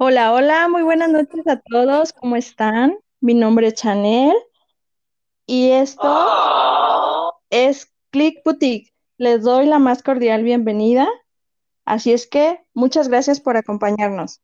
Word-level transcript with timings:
Hola, 0.00 0.32
hola, 0.32 0.68
muy 0.68 0.84
buenas 0.84 1.10
noches 1.10 1.44
a 1.48 1.56
todos, 1.56 2.12
¿cómo 2.12 2.36
están? 2.36 2.96
Mi 3.20 3.34
nombre 3.34 3.66
es 3.66 3.74
Chanel 3.74 4.32
y 5.44 5.72
esto 5.72 7.34
es 7.50 7.92
Click 8.10 8.40
Boutique. 8.44 8.94
Les 9.16 9.42
doy 9.42 9.66
la 9.66 9.80
más 9.80 10.04
cordial 10.04 10.44
bienvenida, 10.44 11.08
así 11.84 12.12
es 12.12 12.28
que 12.28 12.64
muchas 12.74 13.08
gracias 13.08 13.40
por 13.40 13.56
acompañarnos. 13.56 14.40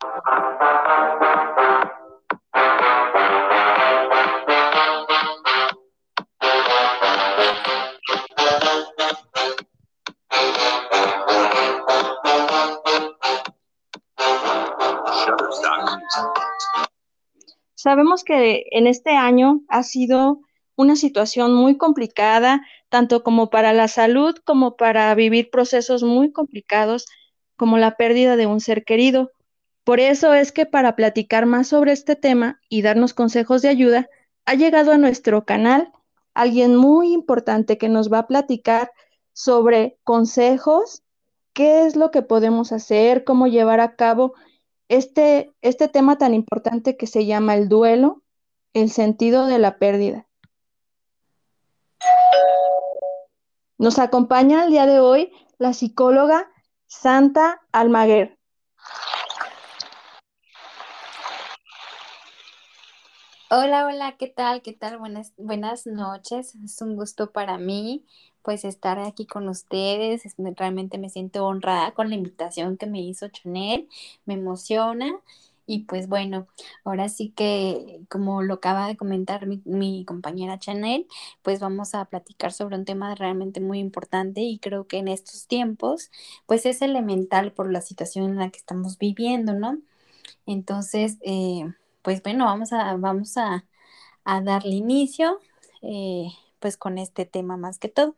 Sabemos 17.94 18.24
que 18.24 18.64
en 18.72 18.88
este 18.88 19.10
año 19.10 19.60
ha 19.68 19.84
sido 19.84 20.40
una 20.74 20.96
situación 20.96 21.54
muy 21.54 21.76
complicada, 21.76 22.66
tanto 22.88 23.22
como 23.22 23.50
para 23.50 23.72
la 23.72 23.86
salud 23.86 24.34
como 24.44 24.76
para 24.76 25.14
vivir 25.14 25.48
procesos 25.48 26.02
muy 26.02 26.32
complicados 26.32 27.06
como 27.56 27.78
la 27.78 27.96
pérdida 27.96 28.34
de 28.34 28.46
un 28.46 28.58
ser 28.58 28.82
querido. 28.82 29.30
Por 29.84 30.00
eso 30.00 30.34
es 30.34 30.50
que 30.50 30.66
para 30.66 30.96
platicar 30.96 31.46
más 31.46 31.68
sobre 31.68 31.92
este 31.92 32.16
tema 32.16 32.58
y 32.68 32.82
darnos 32.82 33.14
consejos 33.14 33.62
de 33.62 33.68
ayuda, 33.68 34.08
ha 34.44 34.54
llegado 34.54 34.90
a 34.90 34.98
nuestro 34.98 35.44
canal 35.44 35.92
alguien 36.34 36.74
muy 36.74 37.12
importante 37.12 37.78
que 37.78 37.88
nos 37.88 38.12
va 38.12 38.18
a 38.18 38.26
platicar 38.26 38.90
sobre 39.32 39.98
consejos, 40.02 41.04
qué 41.52 41.86
es 41.86 41.94
lo 41.94 42.10
que 42.10 42.22
podemos 42.22 42.72
hacer, 42.72 43.22
cómo 43.22 43.46
llevar 43.46 43.78
a 43.78 43.94
cabo 43.94 44.34
este, 44.88 45.52
este 45.62 45.88
tema 45.88 46.18
tan 46.18 46.34
importante 46.34 46.96
que 46.96 47.06
se 47.06 47.26
llama 47.26 47.54
el 47.54 47.68
duelo, 47.68 48.22
el 48.72 48.90
sentido 48.90 49.46
de 49.46 49.58
la 49.58 49.78
pérdida. 49.78 50.26
Nos 53.78 53.98
acompaña 53.98 54.64
el 54.64 54.70
día 54.70 54.86
de 54.86 55.00
hoy 55.00 55.32
la 55.58 55.72
psicóloga 55.72 56.50
Santa 56.86 57.60
Almaguer. 57.72 58.38
Hola, 63.50 63.86
hola, 63.86 64.16
¿qué 64.16 64.26
tal? 64.26 64.62
¿Qué 64.62 64.72
tal? 64.72 64.98
Buenas, 64.98 65.32
buenas 65.36 65.86
noches. 65.86 66.56
Es 66.64 66.80
un 66.82 66.96
gusto 66.96 67.30
para 67.30 67.56
mí, 67.56 68.04
pues, 68.44 68.64
estar 68.64 68.98
aquí 69.00 69.26
con 69.26 69.48
ustedes. 69.48 70.22
realmente 70.56 70.98
me 70.98 71.10
siento 71.10 71.46
honrada 71.46 71.92
con 71.94 72.10
la 72.10 72.16
invitación 72.16 72.76
que 72.76 72.86
me 72.86 73.00
hizo 73.00 73.28
Chanel. 73.28 73.88
Me 74.26 74.34
emociona. 74.34 75.12
Y 75.66 75.80
pues 75.84 76.08
bueno, 76.08 76.46
ahora 76.84 77.08
sí 77.08 77.30
que, 77.30 78.02
como 78.10 78.42
lo 78.42 78.54
acaba 78.54 78.86
de 78.86 78.96
comentar 78.96 79.46
mi, 79.46 80.04
compañera 80.04 80.58
Chanel, 80.58 81.06
pues 81.42 81.60
vamos 81.60 81.94
a 81.94 82.04
platicar 82.06 82.52
sobre 82.52 82.76
un 82.76 82.84
tema 82.84 83.14
realmente 83.14 83.60
muy 83.60 83.78
importante 83.78 84.42
y 84.42 84.58
creo 84.58 84.86
que 84.86 84.98
en 84.98 85.08
estos 85.08 85.46
tiempos, 85.46 86.10
pues 86.46 86.66
es 86.66 86.82
elemental 86.82 87.52
por 87.52 87.72
la 87.72 87.80
situación 87.80 88.26
en 88.26 88.36
la 88.36 88.50
que 88.50 88.58
estamos 88.58 88.98
viviendo, 88.98 89.54
¿no? 89.54 89.78
Entonces, 90.46 91.18
eh, 91.22 91.72
pues 92.02 92.22
bueno, 92.22 92.46
vamos 92.46 92.72
a, 92.72 92.96
vamos 92.96 93.36
a, 93.38 93.64
darle 94.24 94.70
inicio 94.76 95.40
eh, 95.82 96.28
pues 96.60 96.76
con 96.76 96.98
este 96.98 97.26
tema 97.26 97.56
más 97.56 97.78
que 97.78 97.88
todo. 97.88 98.16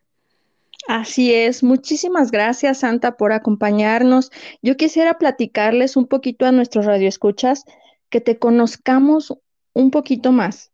Así 0.88 1.34
es, 1.34 1.62
muchísimas 1.62 2.30
gracias 2.30 2.78
Santa 2.78 3.16
por 3.16 3.32
acompañarnos. 3.32 4.30
Yo 4.62 4.76
quisiera 4.76 5.18
platicarles 5.18 5.96
un 5.96 6.06
poquito 6.06 6.46
a 6.46 6.52
nuestros 6.52 6.86
radioescuchas 6.86 7.64
que 8.08 8.20
te 8.20 8.38
conozcamos 8.38 9.36
un 9.72 9.90
poquito 9.90 10.32
más. 10.32 10.72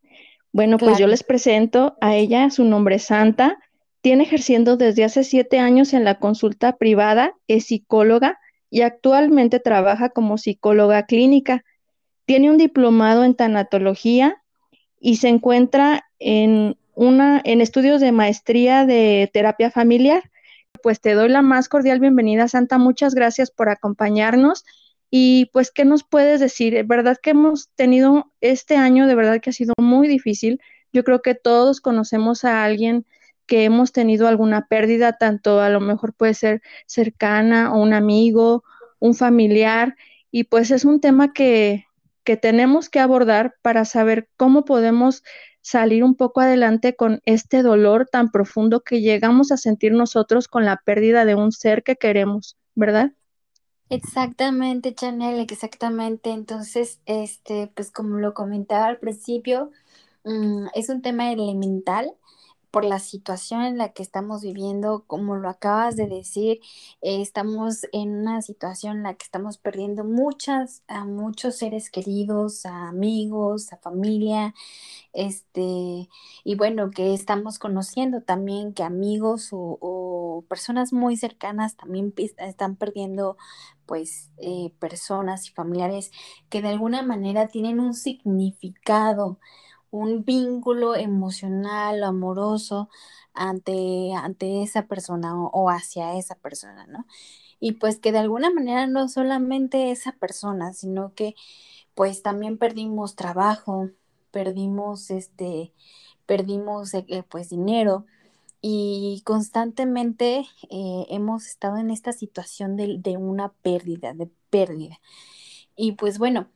Bueno, 0.53 0.77
pues 0.77 0.99
yo 0.99 1.07
les 1.07 1.23
presento 1.23 1.97
a 2.03 2.15
ella, 2.15 2.51
su 2.51 2.65
nombre 2.65 2.97
es 2.97 3.05
Santa, 3.05 3.59
tiene 4.03 4.25
ejerciendo 4.25 4.77
desde 4.77 5.05
hace 5.05 5.25
siete 5.25 5.59
años 5.59 5.95
en 5.95 6.05
la 6.05 6.19
consulta 6.19 6.77
privada, 6.77 7.35
es 7.49 7.67
psicóloga 7.67 8.39
y 8.69 8.83
actualmente 8.83 9.61
trabaja 9.61 10.11
como 10.11 10.37
psicóloga 10.37 11.07
clínica. 11.07 11.65
Tiene 12.27 12.51
un 12.51 12.59
diplomado 12.59 13.25
en 13.25 13.35
tanatología 13.35 14.43
y 15.01 15.17
se 15.17 15.29
encuentra 15.29 16.05
en, 16.19 16.77
una, 16.95 17.41
en 17.45 17.61
estudios 17.61 18.01
de 18.01 18.13
maestría 18.13 18.87
de 18.87 19.31
terapia 19.33 19.71
familiar. 19.71 20.31
Pues 20.83 21.01
te 21.01 21.15
doy 21.15 21.29
la 21.29 21.43
más 21.43 21.69
cordial 21.69 22.01
bienvenida, 22.01 22.49
Santa. 22.49 22.79
Muchas 22.79 23.15
gracias 23.15 23.51
por 23.51 23.69
acompañarnos. 23.69 24.65
Y 25.11 25.51
pues, 25.53 25.71
¿qué 25.71 25.85
nos 25.85 26.05
puedes 26.05 26.41
decir? 26.41 26.85
Verdad 26.85 27.19
que 27.23 27.31
hemos 27.31 27.69
tenido 27.77 28.33
este 28.41 28.77
año, 28.77 29.07
de 29.07 29.15
verdad 29.15 29.41
que 29.41 29.51
ha 29.51 29.53
sido 29.53 29.75
muy 29.79 30.09
difícil. 30.09 30.61
Yo 30.93 31.05
creo 31.05 31.23
que 31.23 31.35
todos 31.35 31.81
conocemos 31.81 32.45
a 32.45 32.65
alguien 32.65 33.07
que 33.47 33.65
hemos 33.65 33.93
tenido 33.93 34.29
alguna 34.29 34.67
pérdida, 34.67 35.19
tanto 35.19 35.61
a 35.61 35.69
lo 35.69 35.81
mejor 35.81 36.15
puede 36.15 36.35
ser 36.35 36.63
cercana 36.87 37.75
o 37.75 37.83
un 37.83 37.93
amigo, 37.93 38.65
un 38.99 39.15
familiar, 39.15 39.97
y 40.31 40.45
pues 40.45 40.71
es 40.71 40.85
un 40.85 41.01
tema 41.01 41.33
que, 41.33 41.87
que 42.25 42.37
tenemos 42.37 42.89
que 42.89 43.01
abordar 43.01 43.55
para 43.63 43.85
saber 43.85 44.29
cómo 44.37 44.65
podemos 44.65 45.25
salir 45.63 46.05
un 46.05 46.17
poco 46.17 46.41
adelante 46.41 46.95
con 46.95 47.21
este 47.25 47.63
dolor 47.63 48.09
tan 48.11 48.31
profundo 48.31 48.83
que 48.83 49.01
llegamos 49.01 49.53
a 49.53 49.57
sentir 49.57 49.93
nosotros 49.93 50.49
con 50.49 50.65
la 50.65 50.77
pérdida 50.85 51.25
de 51.25 51.35
un 51.35 51.53
ser 51.53 51.83
que 51.83 51.97
queremos, 51.97 52.57
¿verdad? 52.75 53.13
Exactamente, 53.89 54.95
Chanel, 54.95 55.41
exactamente. 55.41 56.31
Entonces, 56.31 57.01
este, 57.07 57.71
pues 57.75 57.91
como 57.91 58.19
lo 58.19 58.35
comentaba 58.35 58.87
al 58.87 58.99
principio, 58.99 59.71
mm, 60.25 60.67
es 60.75 60.89
un 60.89 61.03
tema 61.03 61.33
elemental 61.33 62.13
por 62.73 62.85
la 62.87 62.99
situación 62.99 63.63
en 63.63 63.79
la 63.79 63.91
que 63.91 64.03
estamos 64.03 64.43
viviendo, 64.43 65.05
como 65.07 65.37
lo 65.37 65.51
acabas 65.51 65.95
de 65.95 66.09
decir, 66.09 66.61
eh, 67.03 67.21
estamos 67.21 67.87
en 67.93 68.11
una 68.23 68.41
situación 68.41 68.97
en 68.97 69.03
la 69.05 69.15
que 69.15 69.25
estamos 69.25 69.59
perdiendo 69.59 70.05
muchas, 70.05 70.83
a 70.89 71.05
muchos 71.05 71.57
seres 71.57 71.91
queridos, 71.91 72.65
a 72.65 72.89
amigos, 72.89 73.73
a 73.75 73.77
familia, 73.77 74.55
este, 75.13 76.09
y 76.45 76.55
bueno, 76.57 76.91
que 76.91 77.13
estamos 77.15 77.59
conociendo 77.59 78.23
también 78.23 78.73
que 78.73 78.83
amigos 78.83 79.51
o, 79.53 80.45
personas 80.49 80.93
muy 80.93 81.17
cercanas 81.17 81.77
también 81.77 82.15
están 82.39 82.77
perdiendo 82.77 83.37
pues 83.87 84.31
eh, 84.39 84.73
personas 84.79 85.47
y 85.49 85.51
familiares 85.53 86.11
que 86.49 86.63
de 86.63 86.69
alguna 86.69 87.03
manera 87.03 87.49
tienen 87.49 87.81
un 87.81 87.95
significado 87.95 89.39
un 89.93 90.25
vínculo 90.25 90.97
emocional 90.97 92.03
o 92.03 92.07
amoroso 92.07 92.89
ante, 93.35 94.13
ante 94.15 94.63
esa 94.63 94.87
persona 94.87 95.35
o, 95.37 95.71
hacia 95.71 96.17
esa 96.19 96.35
persona, 96.35 96.87
¿no? 96.87 97.07
Y 97.61 97.73
pues 97.73 97.99
que 98.01 98.11
de 98.11 98.19
alguna 98.19 98.51
manera 98.51 98.87
no 98.89 99.09
solamente 99.09 99.93
esa 99.93 100.13
persona, 100.13 100.73
sino 100.73 101.15
que 101.15 101.35
pues 101.95 102.23
también 102.23 102.59
perdimos 102.59 103.17
trabajo, 103.17 103.91
perdimos 104.33 105.11
este, 105.11 105.73
perdimos 106.27 106.95
eh, 106.95 107.05
eh, 107.09 107.23
pues 107.23 107.51
dinero 107.51 108.07
y 108.63 109.23
constantemente 109.27 110.47
eh, 110.71 111.07
hemos 111.11 111.47
estado 111.47 111.77
en 111.77 111.91
esta 111.91 112.13
situación 112.13 112.77
de, 112.77 112.97
de, 112.99 113.19
una 113.19 113.53
pérdida, 113.53 114.15
de 114.15 114.31
pérdida. 114.49 115.01
Y 115.77 115.93
pues 115.93 116.19
bueno, 116.19 116.49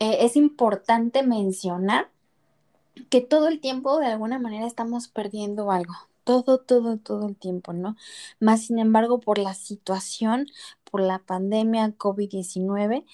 es 0.00 0.36
importante 0.36 1.22
mencionar 1.22 2.10
que 3.10 3.20
todo 3.20 3.48
el 3.48 3.60
tiempo 3.60 3.98
de 3.98 4.06
alguna 4.06 4.38
manera 4.38 4.66
estamos 4.66 5.08
perdiendo 5.08 5.70
algo, 5.70 5.94
todo, 6.24 6.58
todo, 6.58 6.98
todo 6.98 7.28
el 7.28 7.36
tiempo, 7.36 7.72
¿no? 7.72 7.96
Más 8.40 8.66
sin 8.66 8.78
embargo, 8.78 9.20
por 9.20 9.38
la 9.38 9.54
situación, 9.54 10.46
por 10.90 11.00
la 11.00 11.18
pandemia 11.18 11.96
COVID-19, 11.98 13.04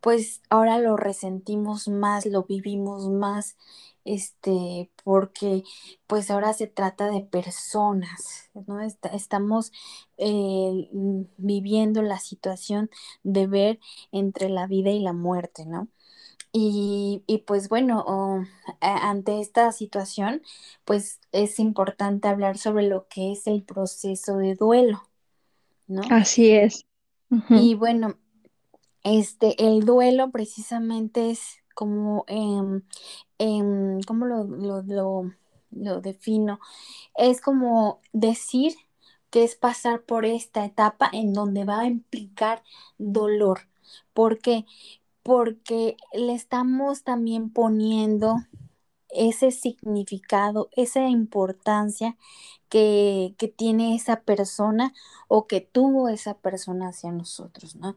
pues 0.00 0.42
ahora 0.50 0.78
lo 0.78 0.96
resentimos 0.96 1.88
más, 1.88 2.26
lo 2.26 2.44
vivimos 2.44 3.08
más, 3.10 3.56
este, 4.04 4.90
porque 5.04 5.62
pues 6.06 6.30
ahora 6.30 6.52
se 6.54 6.66
trata 6.66 7.10
de 7.10 7.20
personas, 7.20 8.50
¿no? 8.66 8.80
estamos 8.80 9.72
eh, 10.16 10.88
viviendo 11.36 12.02
la 12.02 12.18
situación 12.18 12.90
de 13.22 13.46
ver 13.46 13.80
entre 14.12 14.48
la 14.48 14.66
vida 14.66 14.90
y 14.90 15.00
la 15.00 15.12
muerte, 15.12 15.66
¿no? 15.66 15.88
Y, 16.52 17.24
pues 17.46 17.68
bueno, 17.68 18.04
ante 18.80 19.40
esta 19.40 19.72
situación, 19.72 20.42
pues 20.84 21.20
es 21.32 21.58
importante 21.60 22.28
hablar 22.28 22.58
sobre 22.58 22.88
lo 22.88 23.06
que 23.08 23.32
es 23.32 23.46
el 23.46 23.62
proceso 23.62 24.36
de 24.36 24.56
duelo, 24.56 25.02
¿no? 25.88 26.02
Así 26.10 26.50
es. 26.52 26.84
Y 27.52 27.74
bueno, 27.74 28.18
este, 29.04 29.56
el 29.66 29.84
duelo 29.84 30.30
precisamente 30.30 31.30
es 31.30 31.58
como, 31.74 32.24
eh, 32.28 32.82
¿cómo 34.06 34.26
lo, 34.26 34.44
lo, 34.44 35.32
lo 35.70 36.00
defino? 36.00 36.60
Es 37.16 37.40
como 37.40 38.00
decir 38.12 38.74
que 39.30 39.44
es 39.44 39.56
pasar 39.56 40.02
por 40.04 40.26
esta 40.26 40.64
etapa 40.64 41.10
en 41.12 41.32
donde 41.34 41.64
va 41.64 41.80
a 41.82 41.86
implicar 41.86 42.64
dolor. 42.98 43.62
¿Por 44.14 44.38
qué? 44.40 44.66
Porque 45.22 45.96
le 46.12 46.34
estamos 46.34 47.02
también 47.04 47.50
poniendo 47.50 48.36
ese 49.10 49.50
significado, 49.50 50.68
esa 50.72 51.08
importancia 51.08 52.16
que, 52.68 53.34
que, 53.38 53.48
tiene 53.48 53.96
esa 53.96 54.20
persona 54.22 54.94
o 55.28 55.46
que 55.46 55.60
tuvo 55.60 56.08
esa 56.08 56.34
persona 56.34 56.88
hacia 56.88 57.10
nosotros, 57.10 57.74
¿no? 57.76 57.96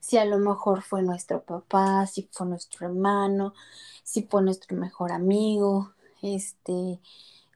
Si 0.00 0.18
a 0.18 0.24
lo 0.24 0.38
mejor 0.38 0.82
fue 0.82 1.02
nuestro 1.02 1.42
papá, 1.44 2.06
si 2.06 2.28
fue 2.30 2.46
nuestro 2.46 2.86
hermano, 2.86 3.54
si 4.04 4.22
fue 4.22 4.42
nuestro 4.42 4.76
mejor 4.76 5.12
amigo, 5.12 5.92
este, 6.22 7.00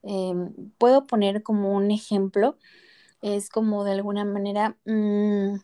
eh, 0.03 0.35
puedo 0.79 1.07
poner 1.07 1.43
como 1.43 1.75
un 1.75 1.91
ejemplo, 1.91 2.57
es 3.23 3.51
como 3.51 3.85
de 3.85 3.93
alguna 3.93 4.25
manera, 4.25 4.77
mmm, 4.85 5.57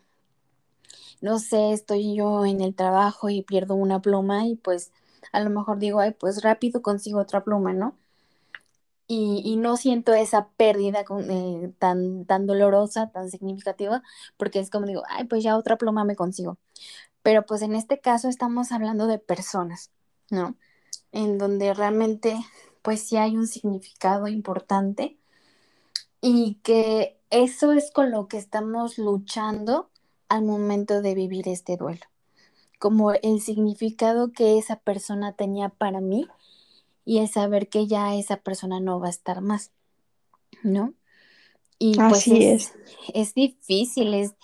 no 1.23 1.39
sé, 1.39 1.71
estoy 1.73 2.15
yo 2.17 2.45
en 2.45 2.61
el 2.61 2.75
trabajo 2.75 3.29
y 3.29 3.43
pierdo 3.43 3.75
una 3.75 4.01
pluma 4.01 4.45
y 4.47 4.57
pues 4.57 4.91
a 5.31 5.39
lo 5.41 5.49
mejor 5.49 5.79
digo, 5.79 5.99
ay, 6.01 6.11
pues 6.11 6.43
rápido 6.43 6.81
consigo 6.81 7.19
otra 7.21 7.43
pluma, 7.45 7.73
¿no? 7.73 7.97
Y, 9.07 9.41
y 9.45 9.57
no 9.57 9.77
siento 9.77 10.13
esa 10.13 10.49
pérdida 10.57 11.05
eh, 11.29 11.73
tan, 11.79 12.25
tan 12.25 12.45
dolorosa, 12.47 13.11
tan 13.11 13.29
significativa, 13.29 14.01
porque 14.37 14.59
es 14.59 14.69
como 14.69 14.85
digo, 14.87 15.03
ay, 15.09 15.25
pues 15.25 15.43
ya 15.43 15.57
otra 15.57 15.77
pluma 15.77 16.03
me 16.05 16.15
consigo. 16.15 16.57
Pero 17.23 17.45
pues 17.45 17.61
en 17.63 17.75
este 17.75 18.01
caso 18.01 18.29
estamos 18.29 18.71
hablando 18.71 19.07
de 19.07 19.19
personas, 19.19 19.91
¿no? 20.31 20.57
En 21.13 21.37
donde 21.39 21.73
realmente 21.73 22.37
pues 22.83 23.01
sí 23.07 23.17
hay 23.17 23.37
un 23.37 23.47
significado 23.47 24.27
importante 24.27 25.17
y 26.21 26.55
que 26.63 27.19
eso 27.29 27.73
es 27.73 27.91
con 27.91 28.11
lo 28.11 28.27
que 28.27 28.37
estamos 28.37 28.97
luchando 28.97 29.89
al 30.29 30.43
momento 30.43 31.01
de 31.01 31.15
vivir 31.15 31.47
este 31.47 31.77
duelo, 31.77 32.05
como 32.79 33.11
el 33.11 33.41
significado 33.41 34.31
que 34.31 34.57
esa 34.57 34.77
persona 34.77 35.33
tenía 35.33 35.69
para 35.69 36.01
mí 36.01 36.27
y 37.05 37.19
el 37.19 37.27
saber 37.27 37.69
que 37.69 37.87
ya 37.87 38.15
esa 38.15 38.37
persona 38.37 38.79
no 38.79 38.99
va 38.99 39.07
a 39.07 39.11
estar 39.11 39.41
más, 39.41 39.71
¿no? 40.63 40.93
Y 41.79 42.03
pues 42.07 42.29
Así 42.29 42.43
es, 42.43 42.47
es. 42.47 42.73
es 43.13 43.33
difícil, 43.33 44.13
es, 44.13 44.35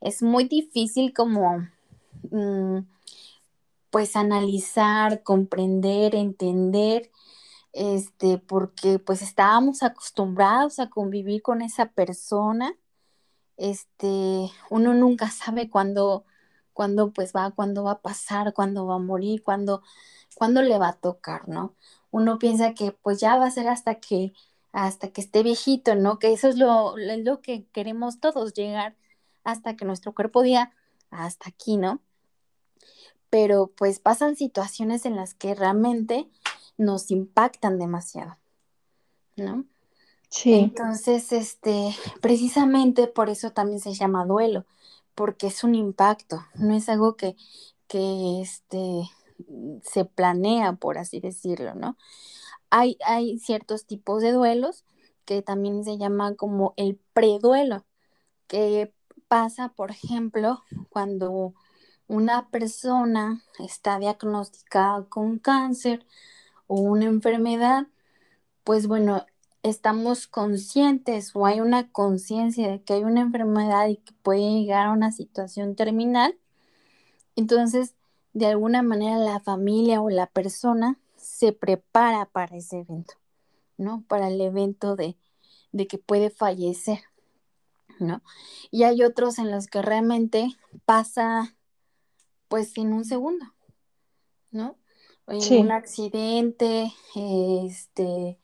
es 0.00 0.22
muy 0.22 0.44
difícil 0.44 1.12
como 1.12 1.68
mm, 2.30 2.78
pues 3.90 4.16
analizar, 4.16 5.22
comprender, 5.22 6.14
entender, 6.14 7.10
este, 7.72 8.38
porque 8.38 8.98
pues 8.98 9.22
estábamos 9.22 9.82
acostumbrados 9.82 10.78
a 10.78 10.88
convivir 10.88 11.42
con 11.42 11.60
esa 11.62 11.86
persona, 11.90 12.74
este, 13.56 14.50
uno 14.70 14.94
nunca 14.94 15.30
sabe 15.30 15.70
cuándo, 15.70 16.24
cuándo 16.72 17.12
pues 17.12 17.32
va, 17.34 17.50
cuándo 17.50 17.84
va 17.84 17.92
a 17.92 18.00
pasar, 18.02 18.52
cuándo 18.54 18.86
va 18.86 18.96
a 18.96 18.98
morir, 18.98 19.42
cuándo, 19.42 19.82
cuándo 20.34 20.62
le 20.62 20.78
va 20.78 20.88
a 20.88 20.96
tocar, 20.96 21.48
¿no? 21.48 21.74
Uno 22.10 22.38
piensa 22.38 22.74
que 22.74 22.92
pues 22.92 23.20
ya 23.20 23.36
va 23.36 23.46
a 23.46 23.50
ser 23.50 23.68
hasta 23.68 23.96
que, 23.96 24.32
hasta 24.72 25.08
que 25.08 25.20
esté 25.20 25.42
viejito, 25.42 25.94
¿no? 25.94 26.18
Que 26.18 26.32
eso 26.32 26.48
es 26.48 26.56
lo, 26.56 26.96
lo 26.96 27.40
que 27.40 27.66
queremos 27.72 28.20
todos, 28.20 28.54
llegar 28.54 28.96
hasta 29.44 29.76
que 29.76 29.84
nuestro 29.84 30.12
cuerpo 30.12 30.42
diga, 30.42 30.72
hasta 31.10 31.48
aquí, 31.48 31.76
¿no? 31.76 32.00
Pero 33.30 33.68
pues 33.76 34.00
pasan 34.00 34.36
situaciones 34.36 35.06
en 35.06 35.16
las 35.16 35.34
que 35.34 35.54
realmente 35.54 36.28
nos 36.76 37.10
impactan 37.10 37.78
demasiado, 37.78 38.36
¿no? 39.36 39.64
Entonces, 40.44 41.32
este, 41.32 41.94
precisamente 42.20 43.06
por 43.08 43.30
eso 43.30 43.52
también 43.52 43.80
se 43.80 43.94
llama 43.94 44.26
duelo, 44.26 44.66
porque 45.14 45.48
es 45.48 45.64
un 45.64 45.74
impacto, 45.74 46.44
no 46.54 46.74
es 46.74 46.88
algo 46.88 47.16
que, 47.16 47.36
que 47.88 48.40
este, 48.42 49.08
se 49.82 50.04
planea, 50.04 50.74
por 50.74 50.98
así 50.98 51.20
decirlo, 51.20 51.74
¿no? 51.74 51.96
Hay, 52.70 52.98
hay 53.06 53.38
ciertos 53.38 53.86
tipos 53.86 54.22
de 54.22 54.32
duelos 54.32 54.84
que 55.24 55.42
también 55.42 55.84
se 55.84 55.98
llaman 55.98 56.34
como 56.36 56.74
el 56.76 57.00
preduelo, 57.12 57.86
que 58.48 58.94
pasa, 59.28 59.70
por 59.70 59.90
ejemplo, 59.90 60.62
cuando 60.90 61.54
una 62.08 62.48
persona 62.50 63.42
está 63.58 63.98
diagnosticada 63.98 65.04
con 65.08 65.38
cáncer 65.38 66.06
o 66.66 66.80
una 66.80 67.06
enfermedad, 67.06 67.88
pues 68.64 68.86
bueno, 68.86 69.26
estamos 69.68 70.28
conscientes 70.28 71.34
o 71.34 71.44
hay 71.44 71.60
una 71.60 71.90
conciencia 71.90 72.70
de 72.70 72.82
que 72.82 72.94
hay 72.94 73.04
una 73.04 73.20
enfermedad 73.20 73.88
y 73.88 73.96
que 73.96 74.12
puede 74.22 74.40
llegar 74.40 74.86
a 74.86 74.92
una 74.92 75.10
situación 75.10 75.74
terminal, 75.74 76.38
entonces 77.34 77.94
de 78.32 78.46
alguna 78.46 78.82
manera 78.82 79.18
la 79.18 79.40
familia 79.40 80.00
o 80.00 80.08
la 80.08 80.26
persona 80.26 80.98
se 81.16 81.52
prepara 81.52 82.26
para 82.26 82.56
ese 82.56 82.80
evento, 82.80 83.14
¿no? 83.76 84.04
Para 84.06 84.28
el 84.28 84.40
evento 84.40 84.94
de, 84.94 85.16
de 85.72 85.86
que 85.88 85.98
puede 85.98 86.30
fallecer, 86.30 87.00
¿no? 87.98 88.22
Y 88.70 88.84
hay 88.84 89.02
otros 89.02 89.38
en 89.38 89.50
los 89.50 89.66
que 89.66 89.82
realmente 89.82 90.48
pasa 90.84 91.56
pues 92.48 92.76
en 92.78 92.92
un 92.92 93.04
segundo, 93.04 93.46
¿no? 94.52 94.76
En 95.26 95.40
sí. 95.40 95.56
un 95.56 95.72
accidente, 95.72 96.92
este, 97.16 98.38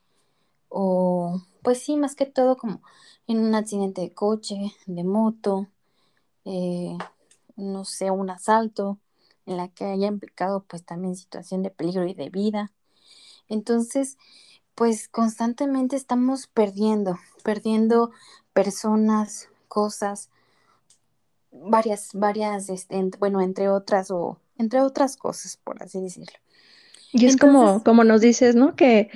o 0.73 1.43
pues 1.63 1.83
sí, 1.83 1.97
más 1.97 2.15
que 2.15 2.27
todo 2.27 2.57
como 2.57 2.83
en 3.27 3.39
un 3.39 3.55
accidente 3.55 4.01
de 4.01 4.13
coche, 4.13 4.73
de 4.87 5.05
moto, 5.05 5.69
eh, 6.45 6.97
no 7.57 7.85
sé, 7.85 8.11
un 8.11 8.31
asalto 8.31 8.99
en 9.47 9.57
la 9.57 9.69
que 9.69 9.85
haya 9.85 10.07
implicado 10.07 10.65
pues 10.65 10.85
también 10.85 11.15
situación 11.17 11.63
de 11.63 11.71
peligro 11.71 12.07
y 12.07 12.15
de 12.15 12.31
vida. 12.31 12.73
Entonces, 13.49 14.17
pues 14.75 15.09
constantemente 15.09 15.97
estamos 15.97 16.47
perdiendo, 16.47 17.19
perdiendo 17.45 18.11
personas, 18.53 19.49
cosas, 19.69 20.31
varias, 21.51 22.11
varias, 22.15 22.69
este, 22.71 23.11
bueno, 23.19 23.41
entre 23.41 23.69
otras 23.69 24.11
o 24.11 24.39
entre 24.59 24.81
otras 24.81 25.17
cosas, 25.17 25.57
por 25.57 25.83
así 25.83 26.01
decirlo. 26.01 26.39
Y 27.13 27.27
es 27.27 27.37
como, 27.37 27.83
como 27.83 28.05
nos 28.05 28.21
dices, 28.23 28.55
¿no? 28.55 28.75
Que, 28.75 29.11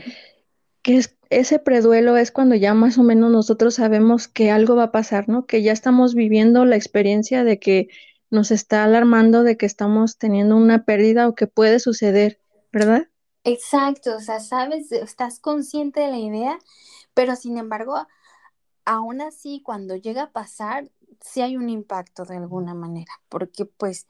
que 0.83 0.99
es, 0.99 1.16
ese 1.31 1.59
preduelo 1.59 2.17
es 2.17 2.31
cuando 2.31 2.55
ya 2.55 2.75
más 2.75 2.99
o 2.99 3.03
menos 3.03 3.31
nosotros 3.31 3.75
sabemos 3.75 4.29
que 4.29 4.51
algo 4.51 4.77
va 4.77 4.85
a 4.85 4.93
pasar, 4.93 5.29
¿no? 5.29 5.47
Que 5.47 5.63
ya 5.63 5.73
estamos 5.73 6.15
viviendo 6.15 6.65
la 6.65 6.77
experiencia 6.77 7.45
de 7.45 7.59
que 7.59 7.89
nos 8.31 8.51
está 8.51 8.85
alarmando 8.85 9.43
de 9.43 9.57
que 9.57 9.67
estamos 9.67 10.19
teniendo 10.19 10.57
una 10.57 10.85
pérdida 10.85 11.29
o 11.29 11.35
que 11.35 11.47
puede 11.47 11.79
suceder, 11.79 12.41
¿verdad? 12.73 13.09
exacto, 13.45 14.17
o 14.17 14.21
sea, 14.21 14.41
sabes, 14.41 14.91
estás 14.91 15.39
consciente 15.39 16.01
de 16.01 16.11
la 16.11 16.19
idea, 16.19 16.59
pero 17.15 17.37
sin 17.37 17.59
embargo, 17.59 18.07
aún 18.85 19.21
así, 19.21 19.63
cuando 19.63 19.95
llega 19.95 20.25
a 20.25 20.33
pasar, 20.33 20.91
sí 21.21 21.43
hay 21.43 21.57
un 21.57 21.71
impacto 21.71 22.25
de 22.25 22.37
alguna 22.37 22.75
manera, 22.75 23.13
porque 23.29 23.65
pues 23.65 24.07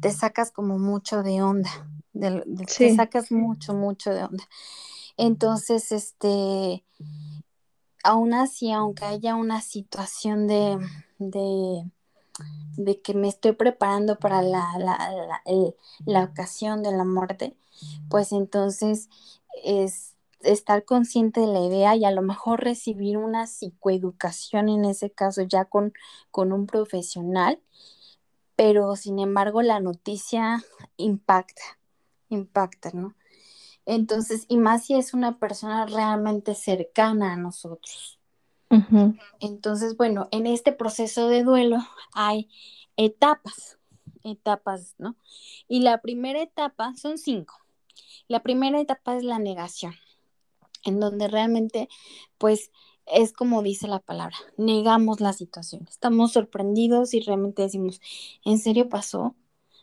te 0.00 0.10
sacas 0.10 0.50
como 0.50 0.78
mucho 0.78 1.22
de 1.22 1.42
onda, 1.42 1.70
de, 2.14 2.42
de, 2.46 2.64
te 2.64 2.94
sacas 2.94 3.30
mucho, 3.30 3.74
mucho 3.74 4.10
de 4.10 4.24
onda. 4.24 4.44
Entonces, 5.18 5.90
este, 5.92 6.84
aún 8.04 8.32
así, 8.32 8.72
aunque 8.72 9.04
haya 9.04 9.34
una 9.34 9.60
situación 9.60 10.46
de, 10.46 10.78
de, 11.18 13.02
que 13.02 13.14
me 13.14 13.28
estoy 13.28 13.52
preparando 13.52 14.16
para 14.18 14.42
la, 14.42 14.64
la, 14.78 14.96
la, 15.10 15.42
la 16.06 16.24
ocasión 16.24 16.84
de 16.84 16.92
la 16.92 17.04
muerte, 17.04 17.56
pues 18.08 18.30
entonces 18.30 19.10
es 19.64 20.14
estar 20.40 20.84
consciente 20.84 21.40
de 21.40 21.48
la 21.48 21.60
idea 21.60 21.96
y 21.96 22.04
a 22.04 22.12
lo 22.12 22.22
mejor 22.22 22.62
recibir 22.62 23.18
una 23.18 23.48
psicoeducación 23.48 24.68
en 24.68 24.84
ese 24.84 25.10
caso 25.10 25.42
ya 25.42 25.64
con, 25.64 25.92
con 26.30 26.52
un 26.52 26.66
profesional, 26.66 27.60
pero 28.54 28.94
sin 28.94 29.18
embargo 29.18 29.62
la 29.62 29.80
noticia 29.80 30.64
impacta, 30.96 31.62
impacta, 32.28 32.92
¿no? 32.92 33.17
Entonces, 33.90 34.44
y 34.48 34.58
más 34.58 34.84
si 34.84 34.96
es 34.96 35.14
una 35.14 35.38
persona 35.38 35.86
realmente 35.86 36.54
cercana 36.54 37.32
a 37.32 37.36
nosotros. 37.36 38.20
Entonces, 39.40 39.96
bueno, 39.96 40.28
en 40.30 40.46
este 40.46 40.72
proceso 40.72 41.26
de 41.28 41.42
duelo 41.42 41.78
hay 42.12 42.50
etapas, 42.98 43.78
etapas, 44.24 44.94
¿no? 44.98 45.16
Y 45.68 45.80
la 45.80 46.02
primera 46.02 46.42
etapa 46.42 46.94
son 46.96 47.16
cinco. 47.16 47.54
La 48.28 48.42
primera 48.42 48.78
etapa 48.78 49.16
es 49.16 49.24
la 49.24 49.38
negación, 49.38 49.94
en 50.84 51.00
donde 51.00 51.26
realmente, 51.26 51.88
pues, 52.36 52.70
es 53.06 53.32
como 53.32 53.62
dice 53.62 53.88
la 53.88 54.00
palabra, 54.00 54.36
negamos 54.58 55.22
la 55.22 55.32
situación. 55.32 55.86
Estamos 55.88 56.32
sorprendidos 56.32 57.14
y 57.14 57.20
realmente 57.20 57.62
decimos, 57.62 58.02
¿en 58.44 58.58
serio 58.58 58.90
pasó? 58.90 59.34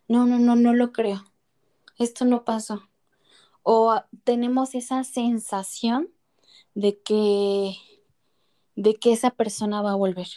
No, 0.07 0.27
no, 0.27 0.37
no, 0.37 0.55
no 0.55 0.75
lo 0.75 0.91
creo. 0.91 1.25
Esto 1.97 2.23
no 2.25 2.45
pasó. 2.45 2.87
O 3.67 3.99
tenemos 4.23 4.75
esa 4.75 5.03
sensación 5.03 6.11
de 6.75 7.01
que, 7.01 7.75
de 8.75 8.93
que 8.93 9.11
esa 9.11 9.31
persona 9.31 9.81
va 9.81 9.93
a 9.93 9.95
volver 9.95 10.27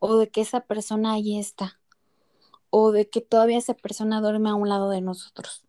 o 0.00 0.16
de 0.16 0.30
que 0.30 0.40
esa 0.40 0.62
persona 0.62 1.12
ahí 1.12 1.38
está 1.38 1.78
o 2.70 2.90
de 2.90 3.08
que 3.08 3.20
todavía 3.20 3.58
esa 3.58 3.74
persona 3.74 4.20
duerme 4.20 4.50
a 4.50 4.56
un 4.56 4.68
lado 4.68 4.90
de 4.90 5.00
nosotros, 5.00 5.64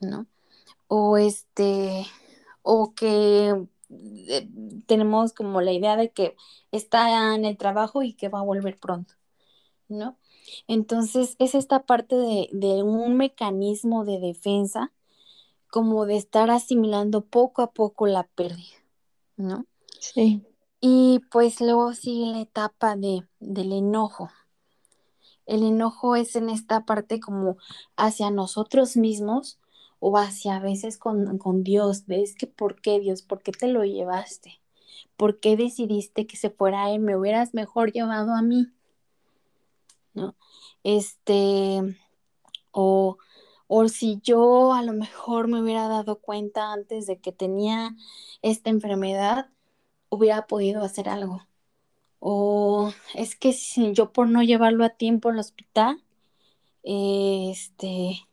¿no? 0.00 0.26
O 0.88 1.16
este, 1.16 2.06
o 2.62 2.94
que 2.94 3.66
eh, 3.90 4.48
tenemos 4.86 5.32
como 5.32 5.62
la 5.62 5.72
idea 5.72 5.96
de 5.96 6.10
que 6.10 6.36
está 6.70 7.34
en 7.34 7.46
el 7.46 7.56
trabajo 7.56 8.02
y 8.02 8.12
que 8.12 8.28
va 8.28 8.40
a 8.40 8.44
volver 8.44 8.78
pronto, 8.78 9.14
¿no? 9.88 10.18
Entonces 10.66 11.36
es 11.38 11.54
esta 11.54 11.86
parte 11.86 12.14
de, 12.14 12.50
de 12.52 12.82
un 12.82 13.16
mecanismo 13.16 14.04
de 14.04 14.18
defensa 14.18 14.92
como 15.70 16.06
de 16.06 16.16
estar 16.16 16.50
asimilando 16.50 17.22
poco 17.24 17.62
a 17.62 17.72
poco 17.72 18.06
la 18.06 18.24
pérdida, 18.24 18.76
¿no? 19.36 19.64
Sí. 20.00 20.42
Y 20.80 21.20
pues 21.30 21.60
luego 21.60 21.92
sigue 21.94 22.26
la 22.26 22.40
etapa 22.40 22.96
de, 22.96 23.24
del 23.40 23.72
enojo. 23.72 24.30
El 25.46 25.62
enojo 25.62 26.14
es 26.14 26.36
en 26.36 26.50
esta 26.50 26.84
parte 26.84 27.20
como 27.20 27.56
hacia 27.96 28.30
nosotros 28.30 28.96
mismos 28.96 29.58
o 29.98 30.16
hacia 30.18 30.56
a 30.56 30.60
veces 30.60 30.98
con, 30.98 31.38
con 31.38 31.64
Dios. 31.64 32.06
¿Ves 32.06 32.34
que 32.34 32.46
por 32.46 32.80
qué 32.80 33.00
Dios? 33.00 33.22
¿Por 33.22 33.42
qué 33.42 33.52
te 33.52 33.66
lo 33.66 33.84
llevaste? 33.84 34.60
¿Por 35.16 35.40
qué 35.40 35.56
decidiste 35.56 36.26
que 36.26 36.36
se 36.36 36.50
fuera 36.50 36.90
él? 36.90 37.00
Me 37.00 37.16
hubieras 37.16 37.54
mejor 37.54 37.92
llevado 37.92 38.34
a 38.34 38.42
mí. 38.42 38.68
¿No? 40.14 40.36
Este, 40.84 41.98
o, 42.70 43.18
o 43.68 43.88
si 43.88 44.20
yo 44.22 44.72
a 44.74 44.82
lo 44.82 44.92
mejor 44.94 45.48
me 45.48 45.60
hubiera 45.62 45.88
dado 45.88 46.20
cuenta 46.20 46.72
antes 46.72 47.06
de 47.06 47.20
que 47.20 47.32
tenía 47.32 47.94
esta 48.42 48.70
enfermedad, 48.70 49.50
hubiera 50.10 50.46
podido 50.46 50.82
hacer 50.82 51.08
algo. 51.08 51.46
O 52.20 52.92
es 53.14 53.36
que 53.36 53.52
si 53.52 53.92
yo 53.92 54.12
por 54.12 54.28
no 54.28 54.42
llevarlo 54.42 54.84
a 54.84 54.90
tiempo 54.90 55.28
al 55.28 55.38
hospital, 55.38 56.02
este, 56.82 58.26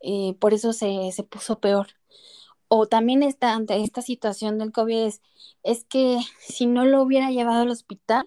eh, 0.00 0.34
por 0.40 0.54
eso 0.54 0.72
se, 0.72 1.10
se, 1.12 1.24
puso 1.24 1.60
peor. 1.60 1.88
O 2.68 2.86
también 2.86 3.22
está 3.22 3.54
ante 3.54 3.82
esta 3.82 4.02
situación 4.02 4.58
del 4.58 4.72
COVID 4.72 5.06
es, 5.06 5.22
es 5.64 5.84
que 5.84 6.20
si 6.40 6.66
no 6.66 6.84
lo 6.84 7.02
hubiera 7.02 7.30
llevado 7.30 7.62
al 7.62 7.70
hospital, 7.70 8.26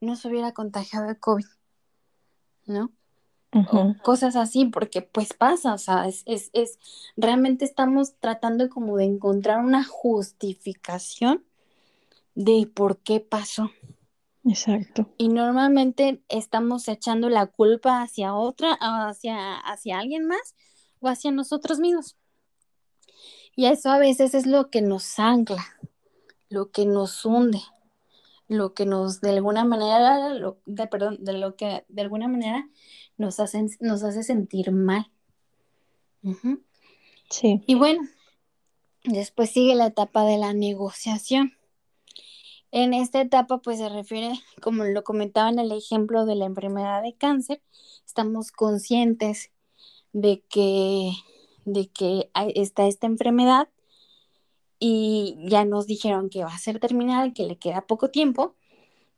no 0.00 0.16
se 0.16 0.28
hubiera 0.28 0.52
contagiado 0.54 1.10
el 1.10 1.20
COVID, 1.20 1.46
¿no? 2.66 2.92
Cosas 4.02 4.36
así, 4.36 4.66
porque 4.66 5.02
pues 5.02 5.32
pasa, 5.32 5.74
o 5.74 5.78
sea, 5.78 6.06
es, 6.06 6.22
es, 6.26 6.50
es, 6.52 6.78
realmente 7.16 7.64
estamos 7.64 8.14
tratando 8.20 8.68
como 8.68 8.96
de 8.96 9.04
encontrar 9.04 9.64
una 9.64 9.84
justificación 9.84 11.44
de 12.34 12.70
por 12.72 12.98
qué 12.98 13.20
pasó. 13.20 13.70
Exacto. 14.44 15.08
Y 15.18 15.28
normalmente 15.28 16.22
estamos 16.28 16.88
echando 16.88 17.28
la 17.28 17.46
culpa 17.46 18.02
hacia 18.02 18.34
otra, 18.34 18.72
hacia, 18.80 19.56
hacia 19.56 19.98
alguien 19.98 20.26
más 20.26 20.54
o 21.00 21.08
hacia 21.08 21.30
nosotros 21.30 21.78
mismos. 21.80 22.16
Y 23.56 23.66
eso 23.66 23.90
a 23.90 23.98
veces 23.98 24.34
es 24.34 24.46
lo 24.46 24.70
que 24.70 24.80
nos 24.80 25.18
ancla, 25.18 25.64
lo 26.48 26.70
que 26.70 26.86
nos 26.86 27.24
hunde, 27.24 27.60
lo 28.48 28.74
que 28.74 28.86
nos 28.86 29.20
de 29.20 29.30
alguna 29.30 29.64
manera, 29.64 30.32
de, 30.64 30.86
perdón, 30.86 31.18
de 31.20 31.34
lo 31.34 31.56
que 31.56 31.84
de 31.88 32.02
alguna 32.02 32.28
manera 32.28 32.68
nos, 33.20 33.38
hacen, 33.38 33.68
nos 33.80 34.02
hace 34.02 34.22
sentir 34.22 34.72
mal. 34.72 35.10
Sí. 37.28 37.62
Y 37.66 37.74
bueno, 37.74 38.00
después 39.04 39.50
sigue 39.50 39.74
la 39.74 39.88
etapa 39.88 40.24
de 40.24 40.38
la 40.38 40.54
negociación. 40.54 41.52
En 42.72 42.94
esta 42.94 43.20
etapa, 43.20 43.58
pues 43.58 43.76
se 43.76 43.90
refiere, 43.90 44.32
como 44.62 44.84
lo 44.84 45.04
comentaba 45.04 45.50
en 45.50 45.58
el 45.58 45.70
ejemplo 45.70 46.24
de 46.24 46.34
la 46.34 46.46
enfermedad 46.46 47.02
de 47.02 47.12
cáncer, 47.12 47.60
estamos 48.06 48.52
conscientes 48.52 49.50
de 50.14 50.42
que, 50.48 51.12
de 51.66 51.88
que 51.88 52.30
está 52.54 52.86
esta 52.86 53.06
enfermedad 53.06 53.68
y 54.78 55.36
ya 55.44 55.66
nos 55.66 55.86
dijeron 55.86 56.30
que 56.30 56.42
va 56.42 56.54
a 56.54 56.58
ser 56.58 56.80
terminal, 56.80 57.34
que 57.34 57.44
le 57.44 57.58
queda 57.58 57.82
poco 57.82 58.08
tiempo, 58.08 58.54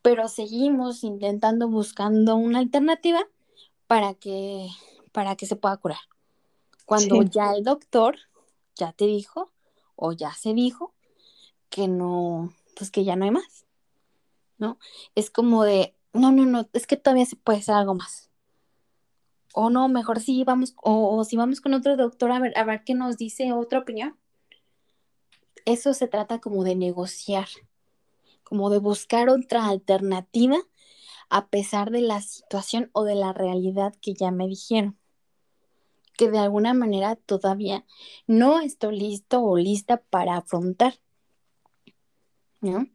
pero 0.02 0.26
seguimos 0.26 1.04
intentando 1.04 1.68
buscando 1.68 2.35
una 2.35 2.59
alternativa 2.59 3.28
para 3.92 4.14
que, 4.14 4.70
para 5.12 5.37
que 5.37 5.44
se 5.44 5.54
pueda 5.54 5.76
curar. 5.76 5.99
Cuando 6.87 7.22
ya 7.25 7.52
el 7.52 7.62
doctor 7.62 8.16
ya 8.75 8.94
te 8.94 9.04
dijo 9.04 9.52
o 9.96 10.12
ya 10.12 10.32
se 10.32 10.54
dijo 10.54 10.94
que 11.68 11.88
no, 11.88 12.54
pues 12.75 12.90
que 12.90 13.04
ya 13.04 13.16
no 13.16 13.26
hay 13.26 13.32
más, 13.32 13.66
¿no? 14.56 14.78
Es 15.14 15.28
como 15.28 15.64
de, 15.64 15.94
no, 16.14 16.32
no, 16.32 16.46
no, 16.46 16.66
es 16.72 16.87
que 16.87 16.96
todavía 16.96 17.26
se 17.26 17.37
puede 17.37 17.58
hacer 17.58 17.75
algo 17.75 17.94
más. 17.94 18.30
O 19.52 19.68
no, 19.68 19.88
mejor 19.88 20.20
si 20.20 20.42
vamos, 20.42 20.75
o, 20.82 21.22
si 21.25 21.37
vamos 21.37 21.61
con 21.61 21.75
otro 21.75 21.94
doctor 21.94 22.32
a 22.32 22.38
ver, 22.38 22.56
a 22.56 22.64
ver 22.64 22.84
qué 22.84 22.94
nos 22.94 23.18
dice 23.18 23.52
otra 23.52 23.80
opinión. 23.80 24.16
Eso 25.66 25.92
se 25.92 26.08
trata 26.08 26.40
como 26.40 26.64
de 26.64 26.76
negociar, 26.76 27.49
como 28.42 28.70
de 28.70 28.78
buscar 28.78 29.28
otra 29.28 29.66
alternativa 29.66 30.56
a 31.33 31.47
pesar 31.47 31.91
de 31.91 32.03
la 32.03 32.21
situación 32.21 32.91
o 32.93 33.05
de 33.05 33.15
la 33.15 33.33
realidad 33.33 33.95
que 34.03 34.12
ya 34.12 34.31
me 34.31 34.47
dijeron 34.47 34.99
que 36.19 36.31
de 36.31 36.39
alguna 36.39 36.75
manera 36.75 37.17
todavía 37.17 37.87
no 38.27 38.61
estoy 38.61 38.99
listo 38.99 39.43
o 39.43 39.57
lista 39.57 40.03
para 40.11 40.37
afrontar. 40.37 41.01
¿no? 42.61 42.87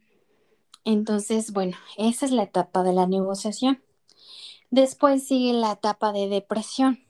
Entonces, 0.84 1.52
bueno, 1.52 1.76
esa 1.96 2.26
es 2.26 2.30
la 2.30 2.44
etapa 2.44 2.84
de 2.84 2.92
la 2.92 3.08
negociación. 3.08 3.82
Después 4.70 5.26
sigue 5.26 5.52
la 5.52 5.72
etapa 5.72 6.12
de 6.12 6.28
depresión. 6.28 7.00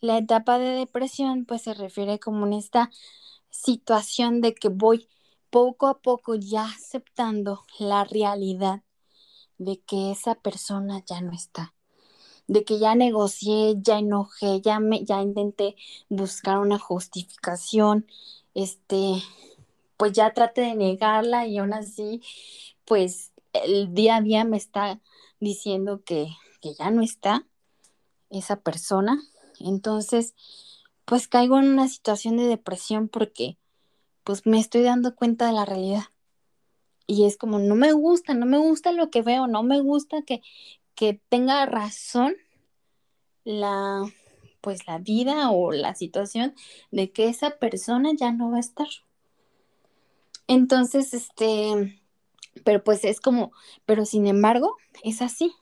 La 0.00 0.16
etapa 0.16 0.58
de 0.58 0.70
depresión 0.70 1.44
pues 1.44 1.60
se 1.60 1.74
refiere 1.74 2.18
como 2.18 2.46
en 2.46 2.54
esta 2.54 2.90
situación 3.50 4.40
de 4.40 4.54
que 4.54 4.70
voy 4.70 5.10
poco 5.50 5.88
a 5.88 6.00
poco 6.00 6.36
ya 6.36 6.64
aceptando 6.64 7.64
la 7.78 8.04
realidad 8.04 8.82
de 9.64 9.80
que 9.80 10.10
esa 10.12 10.34
persona 10.34 11.02
ya 11.06 11.20
no 11.20 11.32
está, 11.32 11.74
de 12.46 12.64
que 12.64 12.78
ya 12.78 12.94
negocié, 12.94 13.76
ya 13.78 13.98
enojé, 13.98 14.60
ya 14.60 14.80
me 14.80 15.04
ya 15.04 15.22
intenté 15.22 15.76
buscar 16.08 16.58
una 16.58 16.78
justificación, 16.78 18.06
este, 18.54 19.22
pues 19.96 20.12
ya 20.12 20.32
trate 20.34 20.60
de 20.60 20.74
negarla 20.74 21.46
y 21.46 21.58
aún 21.58 21.72
así, 21.72 22.22
pues 22.84 23.32
el 23.52 23.94
día 23.94 24.16
a 24.16 24.20
día 24.20 24.44
me 24.44 24.56
está 24.56 25.00
diciendo 25.40 26.02
que, 26.04 26.28
que 26.60 26.74
ya 26.74 26.90
no 26.90 27.02
está 27.02 27.46
esa 28.30 28.56
persona. 28.60 29.22
Entonces, 29.60 30.34
pues 31.04 31.28
caigo 31.28 31.58
en 31.58 31.68
una 31.68 31.88
situación 31.88 32.36
de 32.36 32.44
depresión 32.44 33.08
porque 33.08 33.58
pues 34.24 34.46
me 34.46 34.58
estoy 34.58 34.82
dando 34.82 35.14
cuenta 35.14 35.46
de 35.46 35.52
la 35.52 35.64
realidad. 35.64 36.04
Y 37.12 37.26
es 37.26 37.36
como, 37.36 37.58
no 37.58 37.74
me 37.74 37.92
gusta, 37.92 38.32
no 38.32 38.46
me 38.46 38.56
gusta 38.56 38.90
lo 38.90 39.10
que 39.10 39.20
veo, 39.20 39.46
no 39.46 39.62
me 39.62 39.82
gusta 39.82 40.22
que, 40.22 40.40
que 40.94 41.20
tenga 41.28 41.66
razón 41.66 42.34
la, 43.44 44.10
pues 44.62 44.86
la 44.86 44.96
vida 44.96 45.50
o 45.50 45.72
la 45.72 45.94
situación 45.94 46.54
de 46.90 47.12
que 47.12 47.28
esa 47.28 47.58
persona 47.58 48.12
ya 48.18 48.32
no 48.32 48.50
va 48.50 48.56
a 48.56 48.60
estar. 48.60 48.86
Entonces, 50.46 51.12
este, 51.12 52.00
pero 52.64 52.82
pues 52.82 53.04
es 53.04 53.20
como, 53.20 53.52
pero 53.84 54.06
sin 54.06 54.26
embargo, 54.26 54.78
es 55.04 55.20
así. 55.20 55.52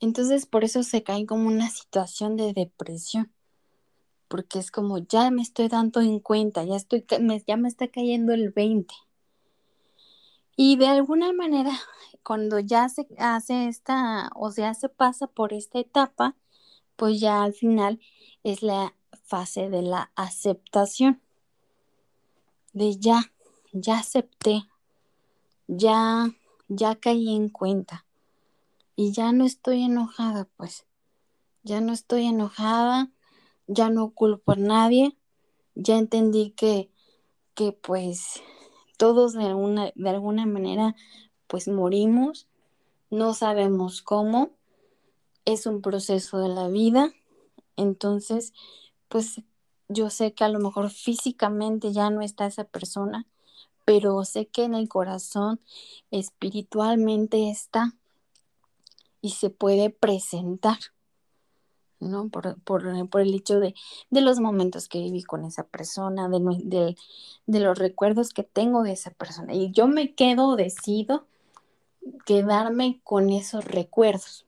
Entonces, 0.00 0.46
por 0.46 0.64
eso 0.64 0.82
se 0.82 1.04
cae 1.04 1.26
como 1.26 1.46
una 1.46 1.70
situación 1.70 2.36
de 2.36 2.54
depresión, 2.54 3.32
porque 4.26 4.58
es 4.58 4.72
como, 4.72 4.98
ya 4.98 5.30
me 5.30 5.42
estoy 5.42 5.68
dando 5.68 6.00
en 6.00 6.18
cuenta, 6.18 6.64
ya, 6.64 6.74
estoy, 6.74 7.06
ya 7.46 7.56
me 7.56 7.68
está 7.68 7.86
cayendo 7.86 8.34
el 8.34 8.50
20. 8.50 8.92
Y 10.60 10.74
de 10.74 10.88
alguna 10.88 11.32
manera, 11.32 11.70
cuando 12.24 12.58
ya 12.58 12.88
se 12.88 13.06
hace 13.16 13.68
esta, 13.68 14.28
o 14.34 14.50
sea, 14.50 14.74
se 14.74 14.88
pasa 14.88 15.28
por 15.28 15.52
esta 15.52 15.78
etapa, 15.78 16.34
pues 16.96 17.20
ya 17.20 17.44
al 17.44 17.52
final 17.52 18.00
es 18.42 18.64
la 18.64 18.92
fase 19.22 19.70
de 19.70 19.82
la 19.82 20.10
aceptación, 20.16 21.22
de 22.72 22.98
ya, 22.98 23.32
ya 23.72 24.00
acepté, 24.00 24.64
ya, 25.68 26.28
ya 26.66 26.96
caí 26.96 27.36
en 27.36 27.50
cuenta 27.50 28.04
y 28.96 29.12
ya 29.12 29.30
no 29.30 29.44
estoy 29.44 29.84
enojada, 29.84 30.48
pues, 30.56 30.86
ya 31.62 31.80
no 31.80 31.92
estoy 31.92 32.26
enojada, 32.26 33.12
ya 33.68 33.90
no 33.90 34.10
culpo 34.10 34.50
a 34.50 34.56
nadie, 34.56 35.16
ya 35.76 35.98
entendí 35.98 36.50
que, 36.50 36.90
que 37.54 37.70
pues 37.70 38.42
todos 38.98 39.32
de 39.32 39.44
alguna, 39.44 39.92
de 39.94 40.10
alguna 40.10 40.44
manera 40.44 40.94
pues 41.46 41.66
morimos, 41.66 42.46
no 43.10 43.32
sabemos 43.32 44.02
cómo, 44.02 44.50
es 45.46 45.64
un 45.64 45.80
proceso 45.80 46.38
de 46.38 46.48
la 46.48 46.68
vida, 46.68 47.14
entonces 47.76 48.52
pues 49.08 49.40
yo 49.88 50.10
sé 50.10 50.34
que 50.34 50.44
a 50.44 50.48
lo 50.50 50.58
mejor 50.58 50.90
físicamente 50.90 51.92
ya 51.92 52.10
no 52.10 52.20
está 52.20 52.44
esa 52.44 52.64
persona, 52.64 53.26
pero 53.86 54.22
sé 54.24 54.46
que 54.46 54.64
en 54.64 54.74
el 54.74 54.88
corazón 54.88 55.60
espiritualmente 56.10 57.48
está. 57.48 57.94
y 59.20 59.30
se 59.30 59.50
puede 59.50 59.90
presentar, 59.90 60.78
¿no? 62.00 62.28
Por, 62.28 62.60
por, 62.62 62.86
el 62.86 63.34
hecho 63.34 63.60
de, 63.60 63.74
los 64.10 64.40
momentos 64.40 64.88
que 64.88 64.98
viví 64.98 65.22
con 65.22 65.44
esa 65.44 65.64
persona, 65.64 66.28
de, 66.28 66.96
de, 67.46 67.60
los 67.60 67.78
recuerdos 67.78 68.32
que 68.32 68.42
tengo 68.42 68.82
de 68.82 68.92
esa 68.92 69.10
persona. 69.10 69.54
Y 69.54 69.72
yo 69.72 69.88
me 69.88 70.14
quedo, 70.14 70.56
decido 70.56 71.26
quedarme 72.24 73.00
con 73.04 73.30
esos 73.30 73.64
recuerdos, 73.64 74.46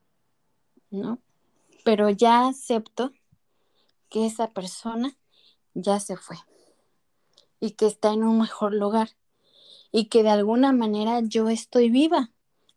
¿no? 0.90 1.19
Pero 1.85 2.11
ya 2.11 2.47
acepto 2.47 3.12
que 4.09 4.26
esa 4.26 4.49
persona 4.49 5.16
ya 5.75 6.00
se 6.00 6.16
fue 6.16 6.37
y 7.61 7.73
que 7.73 7.87
está 7.87 8.12
en 8.12 8.25
un 8.25 8.38
mejor 8.38 8.75
lugar 8.75 9.11
y 9.92 10.07
que 10.07 10.23
de 10.23 10.30
alguna 10.30 10.73
manera 10.73 11.21
yo 11.21 11.49
estoy 11.49 11.90
viva, 11.90 12.30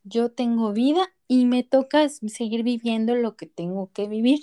yo 0.04 0.32
tengo 0.32 0.74
vida 0.74 1.14
y 1.28 1.46
me 1.46 1.64
toca 1.64 2.08
seguir 2.10 2.64
viviendo 2.64 3.16
lo 3.16 3.36
que 3.36 3.46
tengo 3.46 3.92
que 3.94 4.08
vivir. 4.08 4.42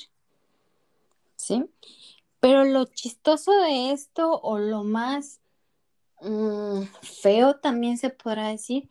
¿Sí? 1.41 1.65
Pero 2.39 2.65
lo 2.65 2.85
chistoso 2.85 3.53
de 3.53 3.93
esto 3.93 4.41
o 4.43 4.59
lo 4.59 4.85
más 4.85 5.41
mm, 6.21 6.83
feo 7.03 7.57
también 7.57 7.99
se 7.99 8.11
podrá 8.11 8.49
decir 8.49 8.89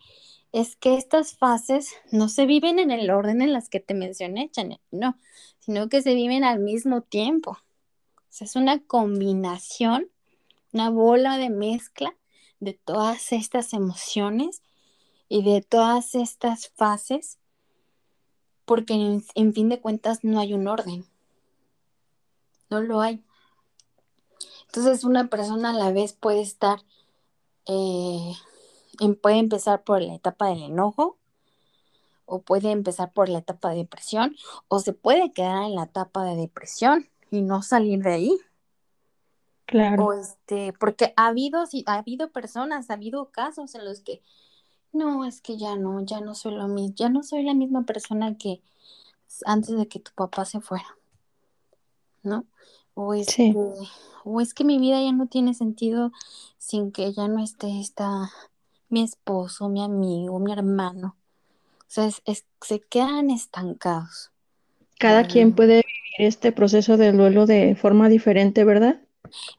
es 0.52 0.76
que 0.76 0.96
estas 0.96 1.38
fases 1.38 1.94
no 2.12 2.28
se 2.28 2.48
viven 2.48 2.80
en 2.80 2.90
el 2.90 3.12
orden 3.12 3.42
en 3.42 3.54
las 3.54 3.70
que 3.70 3.80
te 3.80 3.94
mencioné, 3.94 4.50
Chanel, 4.50 4.80
no, 4.90 5.16
sino 5.60 5.90
que 5.90 6.02
se 6.02 6.16
viven 6.16 6.44
al 6.44 6.60
mismo 6.60 7.02
tiempo. 7.02 7.58
Es 8.40 8.56
una 8.56 8.80
combinación, 8.80 10.10
una 10.72 10.90
bola 10.90 11.38
de 11.38 11.50
mezcla 11.50 12.16
de 12.60 12.74
todas 12.74 13.32
estas 13.32 13.74
emociones 13.74 14.64
y 15.28 15.44
de 15.44 15.62
todas 15.62 16.16
estas 16.16 16.70
fases, 16.70 17.38
porque 18.66 18.94
en, 19.36 19.54
fin 19.54 19.70
de 19.70 19.80
cuentas 19.80 20.24
no 20.24 20.40
hay 20.40 20.54
un 20.54 20.68
orden. 20.68 21.06
No 22.70 22.82
lo 22.82 23.02
hay. 23.02 23.24
Entonces 24.68 25.04
una 25.04 25.28
persona 25.28 25.72
a 25.72 25.74
la 25.74 25.92
vez 25.92 26.14
puede 26.14 26.42
estar, 26.42 26.80
eh, 27.66 28.34
puede 29.22 29.38
empezar 29.38 29.84
por 29.84 30.02
la 30.02 30.14
etapa 30.14 30.48
del 30.50 30.64
enojo, 30.64 31.18
o 32.26 32.42
puede 32.42 32.72
empezar 32.72 33.12
por 33.12 33.28
la 33.28 33.40
etapa 33.40 33.72
de 33.72 33.78
depresión, 33.78 34.36
o 34.68 34.80
se 34.80 34.94
puede 34.94 35.34
quedar 35.34 35.64
en 35.64 35.76
la 35.76 35.84
etapa 35.84 36.24
de 36.24 36.36
depresión 36.36 37.10
y 37.32 37.42
no 37.42 37.64
salir 37.64 38.04
de 38.04 38.14
ahí. 38.14 38.38
Claro. 39.66 40.06
O 40.06 40.14
este, 40.14 40.74
porque 40.74 41.14
ha 41.16 41.28
habido, 41.28 41.64
ha 41.86 41.94
habido 41.96 42.32
personas, 42.32 42.90
ha 42.90 42.94
habido 42.94 43.32
casos 43.32 43.76
en 43.76 43.86
los 43.86 44.02
que 44.02 44.22
no, 44.92 45.26
es 45.26 45.42
que 45.42 45.58
ya 45.58 45.76
no, 45.76 46.02
ya 46.02 46.22
no 46.22 46.34
soy 46.36 46.56
lo 46.56 46.68
mismo, 46.68 46.96
ya 46.96 47.10
no 47.10 47.24
soy 47.24 47.44
la 47.44 47.54
misma 47.54 47.84
persona 47.84 48.38
que 48.38 48.62
antes 49.46 49.76
de 49.76 49.88
que 49.88 50.00
tu 50.00 50.12
papá 50.14 50.46
se 50.46 50.62
fuera. 50.62 50.99
¿No? 52.24 52.46
O 52.94 53.14
es, 53.14 53.28
que, 53.28 53.54
o 54.26 54.42
es 54.42 54.54
que 54.54 54.66
mi 54.66 54.78
vida 54.78 55.02
ya 55.02 55.12
no 55.14 55.28
tiene 55.28 55.54
sentido 55.54 56.12
sin 56.58 56.92
que 56.92 57.14
ya 57.14 57.28
no 57.28 57.42
esté 57.42 57.80
esta 57.80 58.30
mi 58.90 59.04
esposo, 59.04 59.70
mi 59.70 59.84
amigo, 59.84 60.40
mi 60.40 60.52
hermano. 60.52 61.16
O 61.82 61.86
sea, 61.88 62.10
se 62.10 62.80
quedan 62.82 63.30
estancados. 63.30 64.32
Cada 65.00 65.28
quien 65.28 65.56
puede 65.56 65.76
vivir 65.76 66.28
este 66.28 66.52
proceso 66.52 66.98
de 66.98 67.14
duelo 67.14 67.46
de 67.46 67.76
forma 67.76 68.10
diferente, 68.10 68.66
¿verdad? 68.66 69.00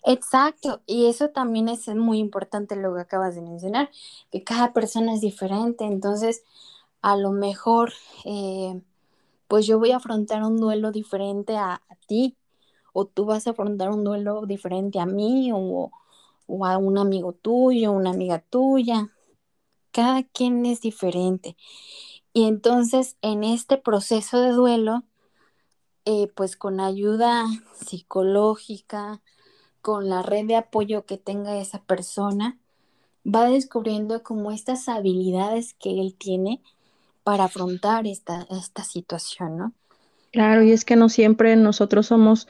Exacto, 0.04 0.82
y 0.86 1.06
eso 1.06 1.28
también 1.28 1.68
es 1.68 1.88
muy 1.88 2.18
importante 2.18 2.76
lo 2.76 2.94
que 2.94 3.00
acabas 3.00 3.34
de 3.34 3.42
mencionar, 3.42 3.90
que 4.30 4.42
cada 4.42 4.72
persona 4.72 5.14
es 5.14 5.20
diferente, 5.20 5.84
entonces 5.84 6.42
a 7.02 7.16
lo 7.16 7.30
mejor 7.30 7.92
eh, 8.24 8.80
pues 9.48 9.66
yo 9.66 9.78
voy 9.78 9.92
a 9.92 9.96
afrontar 9.96 10.42
un 10.42 10.58
duelo 10.58 10.92
diferente 10.92 11.56
a, 11.56 11.82
ti, 12.06 12.36
o 12.92 13.06
tú 13.06 13.24
vas 13.24 13.46
a 13.46 13.50
afrontar 13.50 13.90
un 13.90 14.04
duelo 14.04 14.46
diferente 14.46 14.98
a 14.98 15.06
mí, 15.06 15.50
o, 15.52 15.90
o 16.46 16.66
a 16.66 16.78
un 16.78 16.98
amigo 16.98 17.32
tuyo, 17.32 17.92
una 17.92 18.10
amiga 18.10 18.40
tuya, 18.40 19.08
cada 19.92 20.22
quien 20.22 20.66
es 20.66 20.80
diferente. 20.80 21.56
Y 22.32 22.44
entonces 22.44 23.16
en 23.22 23.44
este 23.44 23.76
proceso 23.76 24.40
de 24.40 24.50
duelo, 24.52 25.04
eh, 26.04 26.28
pues 26.34 26.56
con 26.56 26.80
ayuda 26.80 27.46
psicológica, 27.74 29.20
con 29.82 30.08
la 30.08 30.22
red 30.22 30.46
de 30.46 30.56
apoyo 30.56 31.06
que 31.06 31.18
tenga 31.18 31.58
esa 31.58 31.82
persona, 31.82 32.58
va 33.26 33.48
descubriendo 33.48 34.22
como 34.22 34.50
estas 34.50 34.88
habilidades 34.88 35.74
que 35.74 36.00
él 36.00 36.14
tiene 36.16 36.62
para 37.22 37.44
afrontar 37.44 38.06
esta, 38.06 38.46
esta 38.50 38.84
situación, 38.84 39.56
¿no? 39.58 39.72
Claro, 40.32 40.62
y 40.62 40.72
es 40.72 40.84
que 40.84 40.96
no 40.96 41.08
siempre 41.08 41.56
nosotros 41.56 42.06
somos 42.06 42.46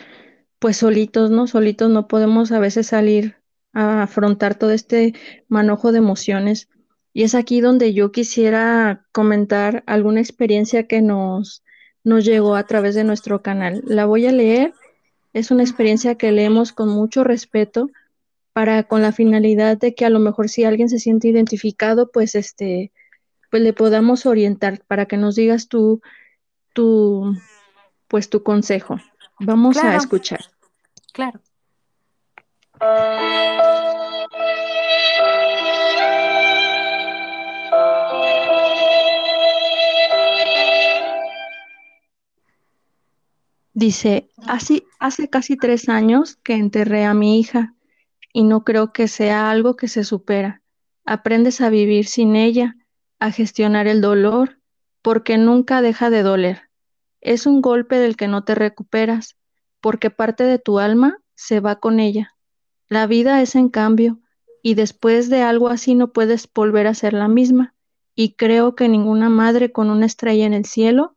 pues 0.61 0.77
solitos, 0.77 1.31
¿no? 1.31 1.49
Solitos 1.49 1.91
no 1.91 2.07
podemos 2.07 2.53
a 2.53 2.61
veces 2.61 2.89
salir 2.89 3.37
a 3.73 4.03
afrontar 4.03 4.55
todo 4.57 4.71
este 4.71 5.15
manojo 5.49 5.91
de 5.91 5.99
emociones. 5.99 6.69
Y 7.13 7.25
es 7.25 7.35
aquí 7.35 7.61
donde 7.61 7.93
yo 7.93 8.13
quisiera 8.13 9.07
comentar 9.11 9.83
alguna 9.87 10.21
experiencia 10.21 10.87
que 10.87 11.03
nos, 11.03 11.65
nos 12.05 12.25
llegó 12.25 12.55
a 12.55 12.67
través 12.67 12.95
de 12.95 13.05
nuestro 13.05 13.43
canal. 13.43 13.83
La 13.87 14.05
voy 14.07 14.27
a 14.27 14.33
leer 14.33 14.75
es 15.33 15.51
una 15.51 15.63
experiencia 15.63 16.17
que 16.17 16.31
leemos 16.31 16.73
con 16.73 16.89
mucho 16.89 17.25
respeto 17.25 17.91
para 18.53 18.83
con 18.83 19.01
la 19.01 19.13
finalidad 19.13 19.79
de 19.79 19.95
que 19.95 20.05
a 20.05 20.11
lo 20.11 20.19
mejor 20.19 20.49
si 20.49 20.65
alguien 20.65 20.89
se 20.89 20.99
siente 20.99 21.29
identificado, 21.29 22.11
pues 22.11 22.35
este 22.35 22.93
pues 23.51 23.63
le 23.63 23.73
podamos 23.73 24.27
orientar 24.27 24.83
para 24.87 25.07
que 25.07 25.17
nos 25.17 25.37
digas 25.37 25.69
tú 25.69 26.03
tu 26.75 27.35
pues 28.09 28.29
tu 28.29 28.43
consejo. 28.43 28.99
Vamos 29.41 29.79
a 29.79 29.97
escuchar. 29.97 30.41
Claro. 31.13 31.41
Dice, 43.73 44.29
así, 44.47 44.85
hace 44.99 45.31
casi 45.31 45.57
tres 45.57 45.89
años 45.89 46.37
que 46.37 46.55
enterré 46.55 47.07
a 47.07 47.15
mi 47.15 47.41
hija 47.41 47.75
y 48.33 48.45
no 48.45 48.63
creo 48.63 48.93
que 48.93 49.09
sea 49.09 49.51
algo 49.51 49.75
que 49.75 49.89
se 49.89 50.05
supera. 50.05 50.61
Aprendes 51.07 51.63
a 51.63 51.71
vivir 51.71 52.07
sin 52.07 52.37
ella, 52.37 52.77
a 53.19 53.31
gestionar 53.33 53.87
el 53.87 54.03
dolor, 54.03 54.59
porque 55.01 55.39
nunca 55.39 55.81
deja 55.81 56.11
de 56.11 56.23
doler. 56.23 56.70
Es 57.21 57.47
un 57.47 57.61
golpe 57.61 57.99
del 57.99 58.17
que 58.17 58.29
no 58.29 58.45
te 58.45 58.55
recuperas, 58.55 59.37
porque 59.81 60.11
parte 60.11 60.45
de 60.45 60.59
tu 60.59 60.79
alma 60.79 61.19
se 61.35 61.61
va 61.61 61.77
con 61.77 62.01
ella. 62.01 62.35
La 62.89 63.07
vida 63.07 63.41
es 63.43 63.55
en 63.55 63.69
cambio, 63.69 64.21
y 64.63 64.75
después 64.75 65.31
de 65.31 65.43
algo 65.43 65.69
así 65.69 65.95
no 65.95 66.13
puedes 66.13 66.49
volver 66.53 66.87
a 66.87 66.95
ser 66.95 67.13
la 67.13 67.29
misma. 67.29 67.75
Y 68.15 68.35
creo 68.35 68.75
que 68.75 68.89
ninguna 68.89 69.29
madre 69.29 69.73
con 69.73 69.91
una 69.91 70.07
estrella 70.07 70.45
en 70.45 70.55
el 70.55 70.65
cielo 70.65 71.17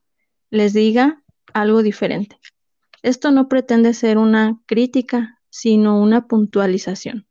les 0.50 0.74
diga 0.74 1.24
algo 1.54 1.82
diferente. 1.84 2.39
Esto 3.02 3.32
no 3.32 3.50
pretende 3.50 3.94
ser 3.94 4.18
una 4.18 4.62
crítica, 4.66 5.42
sino 5.50 6.00
una 6.00 6.28
puntualización. 6.28 7.28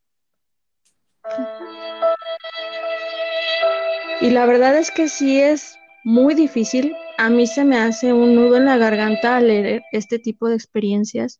Y 4.21 4.29
la 4.29 4.45
verdad 4.45 4.77
es 4.77 4.91
que 4.91 5.09
sí 5.09 5.41
es 5.41 5.77
muy 6.03 6.35
difícil. 6.35 6.95
A 7.17 7.29
mí 7.29 7.47
se 7.47 7.63
me 7.63 7.77
hace 7.77 8.13
un 8.13 8.35
nudo 8.35 8.57
en 8.57 8.65
la 8.65 8.77
garganta 8.77 9.37
al 9.37 9.47
leer 9.47 9.83
este 9.91 10.19
tipo 10.19 10.47
de 10.47 10.55
experiencias. 10.55 11.39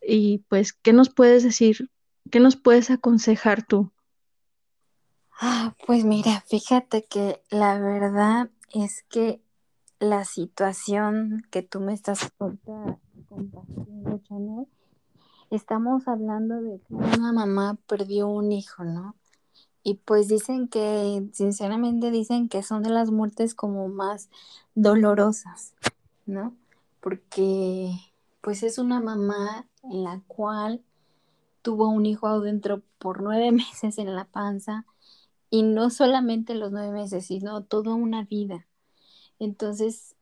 Y 0.00 0.38
pues, 0.48 0.72
¿qué 0.72 0.92
nos 0.92 1.10
puedes 1.10 1.42
decir? 1.42 1.90
¿Qué 2.30 2.40
nos 2.40 2.56
puedes 2.56 2.90
aconsejar 2.90 3.64
tú? 3.66 3.92
Ah, 5.40 5.74
pues 5.86 6.04
mira, 6.04 6.42
fíjate 6.46 7.04
que 7.04 7.42
la 7.50 7.78
verdad 7.78 8.50
es 8.72 9.04
que 9.08 9.40
la 9.98 10.24
situación 10.24 11.46
que 11.50 11.62
tú 11.62 11.80
me 11.80 11.92
estás 11.92 12.30
compartiendo, 12.38 14.20
Chanel, 14.24 14.66
estamos 15.50 16.08
hablando 16.08 16.60
de 16.62 16.80
que 16.80 16.94
una 16.94 17.32
mamá 17.32 17.78
perdió 17.86 18.28
un 18.28 18.52
hijo, 18.52 18.84
¿no? 18.84 19.14
Y 19.82 19.94
pues 19.94 20.28
dicen 20.28 20.68
que, 20.68 21.28
sinceramente 21.32 22.10
dicen 22.10 22.48
que 22.48 22.62
son 22.62 22.82
de 22.82 22.90
las 22.90 23.10
muertes 23.10 23.54
como 23.54 23.88
más 23.88 24.28
dolorosas, 24.76 25.74
¿no? 26.26 26.54
Porque 27.00 27.90
pues 28.40 28.62
es 28.62 28.78
una 28.78 29.00
mamá 29.00 29.66
en 29.82 30.04
la 30.04 30.22
cual 30.28 30.84
tuvo 31.62 31.88
un 31.88 32.06
hijo 32.06 32.28
adentro 32.28 32.82
por 32.98 33.22
nueve 33.22 33.50
meses 33.52 33.98
en 33.98 34.14
la 34.14 34.26
panza 34.26 34.86
y 35.50 35.64
no 35.64 35.90
solamente 35.90 36.54
los 36.54 36.70
nueve 36.70 36.92
meses, 36.92 37.26
sino 37.26 37.64
toda 37.64 37.94
una 37.94 38.22
vida. 38.24 38.66
Entonces, 39.38 40.14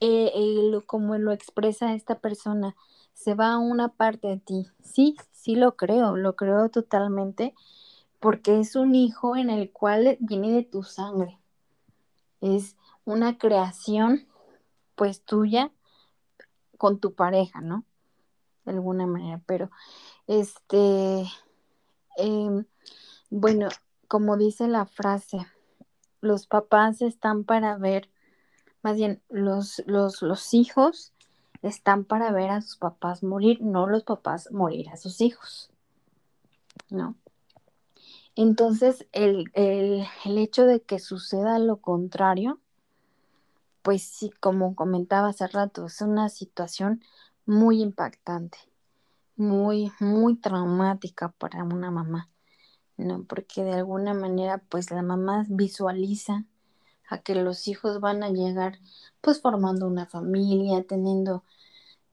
eh, 0.00 0.32
eh, 0.34 0.80
como 0.84 1.16
lo 1.16 1.32
expresa 1.32 1.94
esta 1.94 2.18
persona, 2.18 2.74
se 3.14 3.34
va 3.34 3.52
a 3.52 3.58
una 3.58 3.88
parte 3.88 4.28
de 4.28 4.38
ti. 4.38 4.66
Sí, 4.82 5.16
sí 5.32 5.54
lo 5.54 5.76
creo, 5.76 6.16
lo 6.16 6.34
creo 6.34 6.68
totalmente, 6.68 7.54
porque 8.18 8.58
es 8.58 8.74
un 8.74 8.94
hijo 8.94 9.36
en 9.36 9.50
el 9.50 9.70
cual 9.70 10.16
viene 10.20 10.50
de 10.50 10.64
tu 10.64 10.82
sangre. 10.82 11.38
Es 12.40 12.76
una 13.04 13.38
creación 13.38 14.26
pues 14.94 15.22
tuya 15.22 15.72
con 16.78 16.98
tu 16.98 17.14
pareja, 17.14 17.60
¿no? 17.60 17.84
De 18.64 18.72
alguna 18.72 19.06
manera, 19.06 19.40
pero 19.46 19.70
este, 20.26 21.24
em, 22.16 22.64
bueno, 23.30 23.68
como 24.08 24.36
dice 24.36 24.68
la 24.68 24.86
frase, 24.86 25.38
los 26.20 26.46
papás 26.46 27.02
están 27.02 27.44
para 27.44 27.76
ver, 27.76 28.08
más 28.82 28.96
bien, 28.96 29.20
los, 29.28 29.82
los, 29.86 30.22
los 30.22 30.54
hijos 30.54 31.12
están 31.62 32.04
para 32.04 32.32
ver 32.32 32.50
a 32.50 32.60
sus 32.60 32.76
papás 32.76 33.22
morir, 33.22 33.60
no 33.62 33.86
los 33.86 34.04
papás 34.04 34.50
morir 34.52 34.88
a 34.90 34.96
sus 34.96 35.20
hijos, 35.20 35.70
¿no? 36.90 37.16
Entonces, 38.34 39.06
el, 39.12 39.50
el, 39.52 40.06
el 40.24 40.38
hecho 40.38 40.64
de 40.64 40.80
que 40.80 40.98
suceda 40.98 41.58
lo 41.58 41.76
contrario, 41.76 42.60
pues 43.82 44.02
sí, 44.02 44.30
como 44.40 44.74
comentaba 44.74 45.28
hace 45.28 45.46
rato, 45.48 45.86
es 45.86 46.00
una 46.00 46.28
situación 46.28 47.02
muy 47.46 47.82
impactante, 47.82 48.58
muy, 49.36 49.92
muy 50.00 50.36
traumática 50.36 51.30
para 51.32 51.64
una 51.64 51.90
mamá, 51.90 52.30
¿no? 52.96 53.24
Porque 53.24 53.64
de 53.64 53.72
alguna 53.72 54.14
manera, 54.14 54.58
pues 54.68 54.90
la 54.90 55.02
mamá 55.02 55.44
visualiza 55.48 56.44
a 57.08 57.18
que 57.18 57.34
los 57.34 57.68
hijos 57.68 58.00
van 58.00 58.22
a 58.22 58.30
llegar, 58.30 58.78
pues 59.20 59.40
formando 59.40 59.86
una 59.86 60.06
familia, 60.06 60.84
teniendo, 60.84 61.44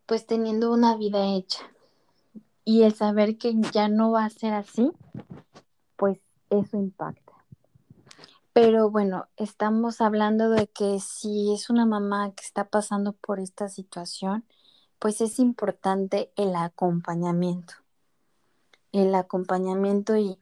pues 0.05 0.25
teniendo 0.25 0.73
una 0.73 0.97
vida 0.97 1.25
hecha. 1.35 1.61
Y 2.65 2.83
el 2.83 2.93
saber 2.93 3.37
que 3.37 3.55
ya 3.73 3.87
no 3.87 4.11
va 4.11 4.25
a 4.25 4.29
ser 4.29 4.53
así, 4.53 4.91
pues 5.95 6.19
eso 6.49 6.77
impacta. 6.77 7.28
Pero 8.61 8.89
bueno, 8.89 9.29
estamos 9.37 10.01
hablando 10.01 10.49
de 10.49 10.67
que 10.67 10.99
si 10.99 11.53
es 11.53 11.69
una 11.69 11.85
mamá 11.85 12.33
que 12.35 12.43
está 12.43 12.65
pasando 12.65 13.13
por 13.13 13.39
esta 13.39 13.69
situación, 13.69 14.43
pues 14.99 15.21
es 15.21 15.39
importante 15.39 16.33
el 16.35 16.53
acompañamiento. 16.57 17.75
El 18.91 19.15
acompañamiento 19.15 20.17
y, 20.17 20.37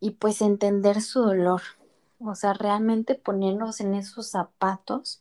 y 0.00 0.12
pues 0.12 0.40
entender 0.40 1.02
su 1.02 1.20
dolor. 1.20 1.60
O 2.18 2.34
sea, 2.34 2.54
realmente 2.54 3.14
ponernos 3.14 3.80
en 3.80 3.92
esos 3.92 4.28
zapatos 4.28 5.20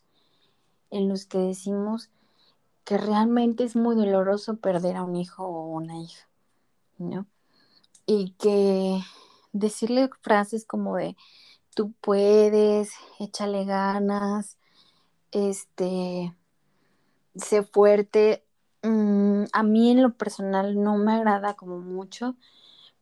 en 0.92 1.10
los 1.10 1.26
que 1.26 1.40
decimos 1.40 2.10
que 2.86 2.98
realmente 2.98 3.66
es 3.66 3.76
muy 3.76 3.98
doloroso 3.98 4.56
perder 4.56 4.96
a 4.96 5.04
un 5.04 5.18
hijo 5.18 5.44
o 5.44 5.68
una 5.68 5.98
hija, 5.98 6.30
¿no? 7.00 7.26
Y 8.06 8.30
que 8.40 9.02
decirle 9.52 10.10
frases 10.22 10.64
como 10.64 10.96
de, 10.96 11.18
tú 11.76 11.94
puedes, 12.02 12.94
échale 13.20 13.66
ganas, 13.66 14.58
este, 15.32 16.36
sé 17.36 17.64
fuerte. 17.64 18.44
Mm, 18.84 19.44
a 19.52 19.64
mí 19.64 19.92
en 19.92 20.04
lo 20.04 20.14
personal 20.14 20.82
no 20.82 20.98
me 20.98 21.14
agrada 21.14 21.56
como 21.56 21.80
mucho 21.80 22.36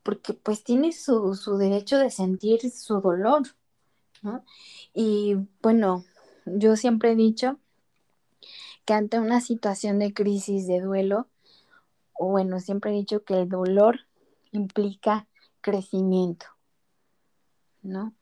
porque 0.07 0.33
pues 0.33 0.63
tiene 0.63 0.93
su, 0.93 1.35
su 1.35 1.57
derecho 1.57 1.97
de 1.97 2.11
sentir 2.11 2.71
su 2.71 3.01
dolor, 3.01 3.43
¿no? 4.21 4.45
Y 4.93 5.35
bueno, 5.61 6.05
yo 6.45 6.77
siempre 6.77 7.11
he 7.11 7.15
dicho 7.15 7.59
que 8.85 8.93
ante 8.93 9.19
una 9.19 9.41
situación 9.41 9.99
de 9.99 10.13
crisis, 10.13 10.65
de 10.65 10.79
duelo, 10.79 11.27
o 12.13 12.29
bueno, 12.29 12.61
siempre 12.61 12.91
he 12.91 12.93
dicho 12.93 13.25
que 13.25 13.33
el 13.41 13.49
dolor 13.49 14.07
implica 14.53 15.27
crecimiento, 15.59 16.45
¿no? 17.83 18.13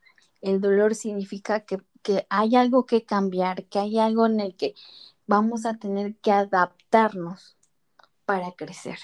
El 0.46 0.62
dolor 0.62 0.94
significa 0.94 1.62
que, 1.62 1.82
que 2.04 2.28
hay 2.30 2.56
algo 2.56 2.86
que 2.86 3.04
cambiar, 3.04 3.66
que 3.66 3.80
hay 3.80 3.98
algo 3.98 4.28
en 4.28 4.40
el 4.40 4.56
que 4.56 4.76
vamos 5.26 5.66
a 5.66 5.74
tener 5.74 6.16
que 6.18 6.32
adaptarnos 6.32 7.58
para 8.26 8.52
crecer, 8.52 9.00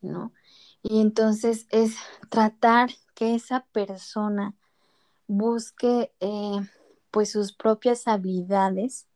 ¿no? 0.00 0.32
Y 0.82 1.00
entonces 1.00 1.66
es 1.70 1.94
tratar 2.28 2.90
que 3.14 3.36
esa 3.36 3.64
persona 3.72 4.54
busque 5.28 6.12
eh, 6.18 6.60
pues 7.12 7.30
sus 7.30 7.52
propias 7.52 8.08
habilidades, 8.08 9.06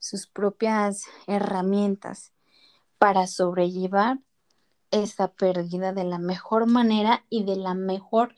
sus 0.00 0.26
propias 0.26 1.04
herramientas 1.28 2.32
para 2.98 3.28
sobrellevar 3.28 4.18
esa 4.90 5.28
pérdida 5.28 5.92
de 5.92 6.02
la 6.02 6.18
mejor 6.18 6.66
manera 6.66 7.24
y 7.30 7.44
de 7.44 7.54
la 7.54 7.74
mejor, 7.74 8.34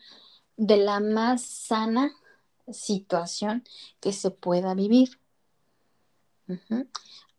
de 0.61 0.77
la 0.77 1.01
más 1.01 1.41
sana 1.41 2.13
situación 2.71 3.65
que 3.99 4.13
se 4.13 4.31
pueda 4.31 4.75
vivir. 4.75 5.19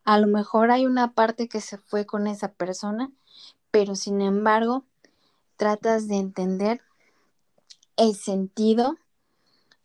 A 0.04 0.18
lo 0.18 0.26
mejor 0.26 0.72
hay 0.72 0.86
una 0.86 1.14
parte 1.14 1.48
que 1.48 1.60
se 1.60 1.78
fue 1.78 2.04
con 2.04 2.26
esa 2.26 2.52
persona, 2.52 3.12
pero 3.70 3.94
sin 3.94 4.20
embargo, 4.20 4.84
tratas 5.56 6.08
de 6.08 6.16
entender 6.16 6.80
el 7.96 8.16
sentido 8.16 8.96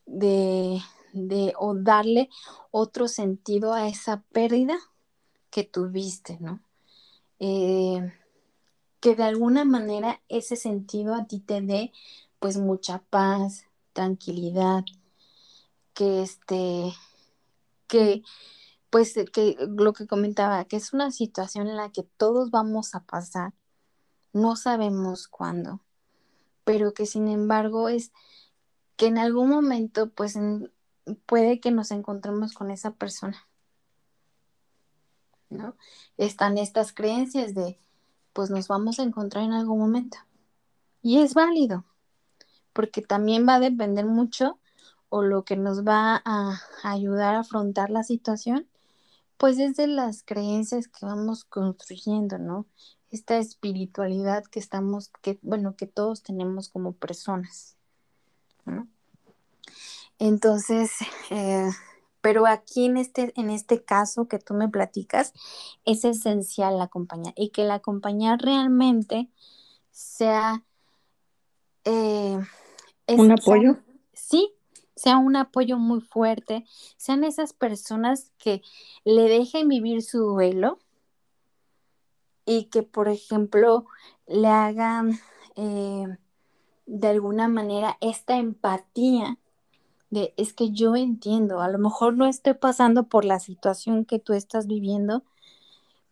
de, 0.08 0.82
de 1.13 1.54
o 1.60 1.76
darle 1.76 2.30
otro 2.71 3.08
sentido 3.08 3.73
a 3.73 3.88
esa 3.88 4.23
pérdida 4.32 4.80
que 5.52 5.63
tuviste, 5.63 6.39
¿no? 6.39 6.60
Eh, 7.39 8.12
que 9.00 9.15
de 9.15 9.23
alguna 9.23 9.63
manera 9.63 10.21
ese 10.28 10.56
sentido 10.56 11.13
a 11.13 11.28
ti 11.28 11.39
te 11.39 11.62
dé 11.62 11.93
pues 12.39 12.58
mucha 12.58 13.00
paz, 13.10 13.65
tranquilidad, 13.93 14.84
que 15.93 16.21
este, 16.21 16.93
que 17.88 18.23
pues 18.89 19.15
que 19.34 19.58
lo 19.60 19.93
que 19.93 20.08
comentaba, 20.08 20.65
que 20.65 20.78
es 20.78 20.93
una 20.93 21.12
situación 21.12 21.67
en 21.67 21.78
la 21.78 21.91
que 21.91 22.04
todos 22.04 22.52
vamos 22.52 22.95
a 22.95 23.02
pasar, 23.02 23.54
no 24.34 24.56
sabemos 24.56 25.28
cuándo, 25.28 25.82
pero 26.63 26.93
que 26.93 27.06
sin 27.06 27.28
embargo 27.28 27.89
es 27.89 28.12
que 28.95 29.08
en 29.08 29.17
algún 29.17 29.50
momento 29.50 30.10
pues 30.10 30.38
puede 31.26 31.60
que 31.60 31.71
nos 31.71 31.91
encontremos 31.91 32.54
con 32.54 32.71
esa 32.71 32.91
persona. 32.91 33.47
¿No? 35.50 35.78
Están 36.17 36.58
estas 36.58 36.91
creencias 36.93 37.56
de 37.56 37.80
pues 38.34 38.50
nos 38.50 38.67
vamos 38.67 39.00
a 39.00 39.04
encontrar 39.04 39.45
en 39.45 39.54
algún 39.54 39.80
momento. 39.80 40.17
Y 41.02 41.19
es 41.19 41.34
válido, 41.34 41.86
porque 42.77 43.01
también 43.01 43.47
va 43.49 43.55
a 43.55 43.59
depender 43.59 44.05
mucho 44.05 44.59
o 45.09 45.23
lo 45.23 45.43
que 45.45 45.57
nos 45.57 45.83
va 45.83 46.21
a 46.23 46.61
ayudar 46.83 47.33
a 47.33 47.39
afrontar 47.39 47.89
la 47.89 48.03
situación, 48.03 48.67
pues 49.37 49.57
es 49.57 49.77
de 49.77 49.87
las 49.87 50.21
creencias 50.21 50.87
que 50.87 51.03
vamos 51.03 51.43
construyendo, 51.43 52.37
¿no? 52.37 52.67
Esta 53.09 53.39
espiritualidad 53.39 54.43
que 54.43 54.59
estamos, 54.59 55.09
que 55.23 55.39
bueno, 55.41 55.75
que 55.75 55.87
todos 55.87 56.21
tenemos 56.21 56.69
como 56.69 56.91
personas, 56.91 57.77
¿no? 58.65 58.87
Entonces, 60.19 60.91
eh, 61.31 61.71
pero 62.21 62.45
aquí 62.45 62.85
en 62.85 62.97
este, 62.97 63.33
en 63.37 63.49
este 63.49 63.83
caso 63.83 64.27
que 64.27 64.37
tú 64.37 64.53
me 64.53 64.69
platicas, 64.69 65.33
es 65.83 66.05
esencial 66.05 66.77
la 66.77 66.89
compañía 66.89 67.33
y 67.35 67.49
que 67.49 67.63
la 67.63 67.79
compañía 67.79 68.37
realmente 68.37 69.31
sea... 69.89 70.63
Eh, 71.83 72.39
un 73.08 73.32
apoyo. 73.32 73.78
sí, 74.13 74.54
sea 74.96 75.17
un 75.17 75.36
apoyo 75.36 75.78
muy 75.78 76.02
fuerte, 76.02 76.65
sean 76.98 77.24
esas 77.24 77.54
personas 77.54 78.32
que 78.38 78.62
le 79.06 79.24
dejen 79.24 79.67
vivir 79.67 80.02
su 80.02 80.20
duelo 80.20 80.80
y 82.46 82.65
que, 82.65 82.84
por 82.84 83.08
ejemplo, 83.08 83.86
le 84.26 84.48
hagan 84.48 85.20
eh, 85.56 86.06
de 86.86 87.08
alguna 87.08 87.48
manera 87.48 87.98
esta 88.02 88.38
empatía 88.38 89.38
de 90.10 90.34
es 90.38 90.54
que 90.54 90.72
yo 90.72 90.96
entiendo, 90.96 91.60
a 91.62 91.67
lo 91.67 91.78
mejor 91.78 92.15
no 92.15 92.26
estoy 92.26 92.54
pasando 92.54 93.04
por 93.04 93.26
la 93.26 93.39
situación 93.39 94.06
que 94.06 94.20
tú 94.20 94.34
estás 94.34 94.67
viviendo, 94.67 95.24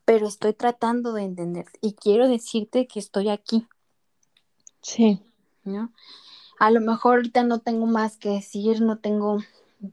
pero 0.04 0.28
estoy 0.28 0.54
tratando 0.54 1.14
de 1.14 1.24
entender 1.24 1.66
y 1.82 1.94
quiero 1.94 2.28
decirte 2.28 2.88
que 2.88 3.00
estoy 3.00 3.30
aquí. 3.30 3.66
Sí. 4.82 5.22
¿No? 5.64 5.92
A 6.60 6.72
lo 6.72 6.80
mejor 6.80 7.16
ahorita 7.16 7.44
no 7.44 7.60
tengo 7.60 7.86
más 7.86 8.18
que 8.18 8.30
decir, 8.30 8.82
no 8.82 9.00
tengo 9.00 9.40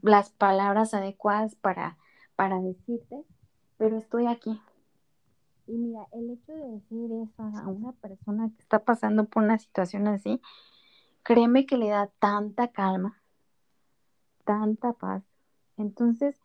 las 0.02 0.30
palabras 0.30 0.94
adecuadas 0.94 1.56
para, 1.56 1.98
para 2.36 2.60
decirte, 2.60 3.24
pero 3.78 3.96
estoy 3.98 4.26
aquí. 4.26 4.60
Y 5.66 5.72
mira, 5.72 6.06
el 6.12 6.30
hecho 6.30 6.52
de 6.52 6.72
decir 6.72 7.10
eso 7.12 7.42
a 7.42 7.66
una 7.68 7.92
persona 7.92 8.50
que 8.54 8.62
está 8.62 8.84
pasando 8.84 9.24
por 9.24 9.42
una 9.42 9.58
situación 9.58 10.06
así, 10.06 10.40
créeme 11.22 11.66
que 11.66 11.76
le 11.76 11.88
da 11.88 12.08
tanta 12.18 12.68
calma, 12.68 13.20
tanta 14.44 14.92
paz. 14.92 15.22
Entonces, 15.76 16.36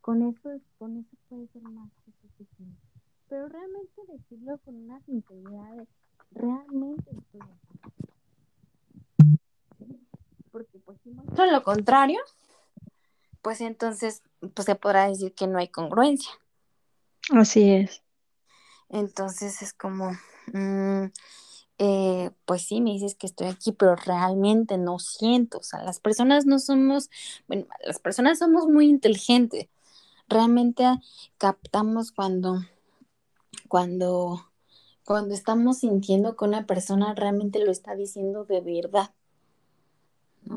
con 0.00 0.22
eso, 0.22 0.50
con 0.78 0.98
eso 0.98 1.16
puede 1.28 1.46
ser 1.48 1.62
más 1.62 1.90
que 2.04 2.12
suficiente. 2.20 2.80
Pero 3.28 3.48
realmente 3.48 4.02
decirlo 4.08 4.58
con 4.58 4.74
una 4.76 5.00
sinceridad 5.00 5.86
realmente 6.32 7.10
estoy 7.10 7.40
aquí. 7.40 8.11
Lo 11.46 11.62
contrario, 11.62 12.20
pues 13.42 13.60
entonces 13.60 14.22
pues 14.54 14.66
se 14.66 14.74
podrá 14.74 15.08
decir 15.08 15.34
que 15.34 15.46
no 15.46 15.58
hay 15.58 15.68
congruencia. 15.68 16.32
Así 17.30 17.70
es. 17.70 18.02
Entonces 18.88 19.62
es 19.62 19.72
como, 19.72 20.12
mm, 20.52 21.06
eh, 21.78 22.30
pues 22.44 22.62
sí, 22.62 22.80
me 22.80 22.92
dices 22.92 23.14
que 23.14 23.26
estoy 23.26 23.48
aquí, 23.48 23.72
pero 23.72 23.96
realmente 23.96 24.78
no 24.78 24.98
siento. 24.98 25.58
O 25.58 25.62
sea, 25.62 25.82
las 25.82 25.98
personas 25.98 26.46
no 26.46 26.58
somos, 26.58 27.10
bueno, 27.48 27.66
las 27.84 27.98
personas 27.98 28.38
somos 28.38 28.66
muy 28.66 28.88
inteligentes. 28.88 29.68
Realmente 30.28 30.84
captamos 31.38 32.12
cuando, 32.12 32.60
cuando, 33.68 34.50
cuando 35.04 35.34
estamos 35.34 35.78
sintiendo 35.78 36.36
que 36.36 36.44
una 36.44 36.66
persona 36.66 37.14
realmente 37.14 37.58
lo 37.58 37.70
está 37.72 37.94
diciendo 37.94 38.44
de 38.44 38.60
verdad. 38.60 39.10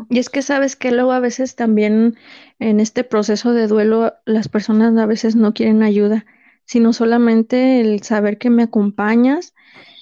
Y 0.10 0.20
es 0.20 0.30
que 0.30 0.42
sabes 0.42 0.76
que 0.76 0.92
luego 0.92 1.12
a 1.12 1.20
veces 1.20 1.56
también 1.56 2.16
en 2.60 2.80
este 2.80 3.04
proceso 3.04 3.54
de 3.54 3.68
duelo 3.68 4.14
las 4.26 4.48
personas 4.48 4.98
a 4.98 5.06
veces 5.06 5.36
no 5.36 5.54
quieren 5.54 5.84
ayuda, 5.84 6.26
sino 6.66 6.94
solamente 6.94 7.82
el 7.82 8.02
saber 8.02 8.38
que 8.38 8.50
me 8.50 8.64
acompañas. 8.64 9.54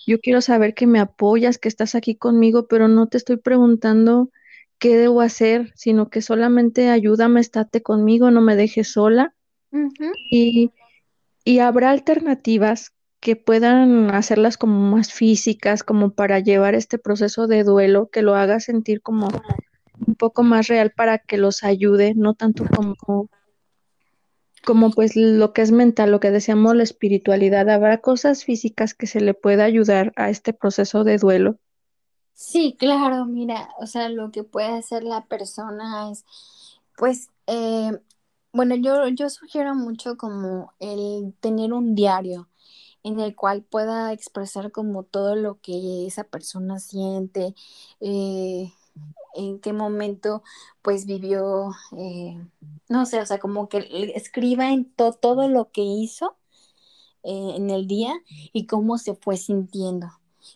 Yo 0.08 0.19
quiero 0.19 0.41
saber 0.41 0.74
que 0.74 0.88
me 0.88 1.00
apoyas, 1.00 1.58
que 1.58 1.67
estás 1.67 1.96
aquí 1.96 2.15
conmigo, 2.15 2.67
pero 2.67 2.88
no 2.88 3.08
te 3.08 3.17
estoy 3.17 3.38
preguntando 3.38 4.30
qué 4.80 4.98
debo 4.98 5.22
hacer, 5.22 5.72
sino 5.76 6.10
que 6.10 6.22
solamente 6.22 6.89
ayúdame, 6.89 7.39
estate 7.39 7.82
conmigo, 7.82 8.32
no 8.32 8.41
me 8.41 8.56
dejes 8.56 8.91
sola. 8.91 9.34
y, 10.32 10.72
y 11.43 11.60
habrá 11.60 11.89
alternativas 11.89 12.93
que 13.19 13.38
puedan 13.38 14.12
hacerlas 14.12 14.58
como 14.58 14.96
más 14.96 15.13
físicas, 15.13 15.84
como 15.84 16.12
para 16.13 16.39
llevar 16.39 16.76
este 16.76 16.98
proceso 16.98 17.48
de 17.48 17.63
duelo, 17.63 18.10
que 18.12 18.22
lo 18.22 18.36
haga 18.36 18.60
sentir 18.60 19.02
como 19.02 19.30
un 20.08 20.16
poco 20.16 20.44
más 20.44 20.68
real 20.68 20.92
para 20.92 21.18
que 21.18 21.38
los 21.38 21.63
ayude, 21.63 22.13
no 22.16 22.34
tanto 22.34 22.66
como, 22.76 22.96
como 24.66 24.92
pues 24.92 25.16
lo 25.16 25.54
que 25.54 25.62
es 25.62 25.72
mental, 25.72 26.12
lo 26.12 26.20
que 26.20 26.32
decíamos 26.32 26.76
la 26.76 26.84
espiritualidad. 26.84 27.70
Habrá 27.70 28.00
cosas 28.00 28.44
físicas 28.44 28.94
que 28.94 29.08
se 29.08 29.22
le 29.22 29.34
pueda 29.34 29.63
ayudar 29.63 30.13
a 30.16 30.30
este 30.30 30.54
proceso 30.54 31.04
de 31.04 31.18
duelo. 31.18 31.58
Sí, 32.34 32.76
claro, 32.78 33.26
mira, 33.26 33.70
o 33.80 33.86
sea, 33.86 34.10
lo 34.10 34.32
que 34.32 34.44
puede 34.44 34.70
hacer 34.70 35.04
la 35.04 35.26
persona 35.26 36.12
es, 36.12 36.26
pues, 36.98 37.30
eh, 37.48 37.92
bueno, 38.52 38.76
yo, 38.76 39.08
yo 39.10 39.30
sugiero 39.30 39.76
mucho 39.76 40.18
como 40.18 40.74
el 40.80 41.34
tener 41.39 41.74
un 41.74 41.96
diario 41.96 42.50
en 43.04 43.20
el 43.20 43.36
cual 43.36 43.63
pueda 43.63 44.13
expresar 44.13 44.72
como 44.72 45.04
todo 45.04 45.36
lo 45.36 45.60
que 45.60 46.08
esa 46.08 46.24
persona 46.24 46.80
siente, 46.80 47.54
eh, 48.00 48.72
en 49.36 49.60
qué 49.60 49.73
momento 49.73 50.43
pues 50.82 51.06
vivió, 51.06 51.71
eh, 51.97 52.38
no 52.89 53.06
sé, 53.06 53.19
o 53.19 53.25
sea, 53.25 53.39
como 53.39 53.69
que 53.69 54.12
escriba 54.15 54.71
en 54.71 54.86
todo 54.86 55.47
lo 55.47 55.71
que 55.71 55.82
hizo 55.82 56.36
eh, 57.23 57.53
en 57.56 57.69
el 57.69 57.88
día 57.88 58.13
y 58.51 58.65
cómo 58.65 58.97
se 58.97 59.15
fue 59.15 59.38
sintiendo. 59.38 60.08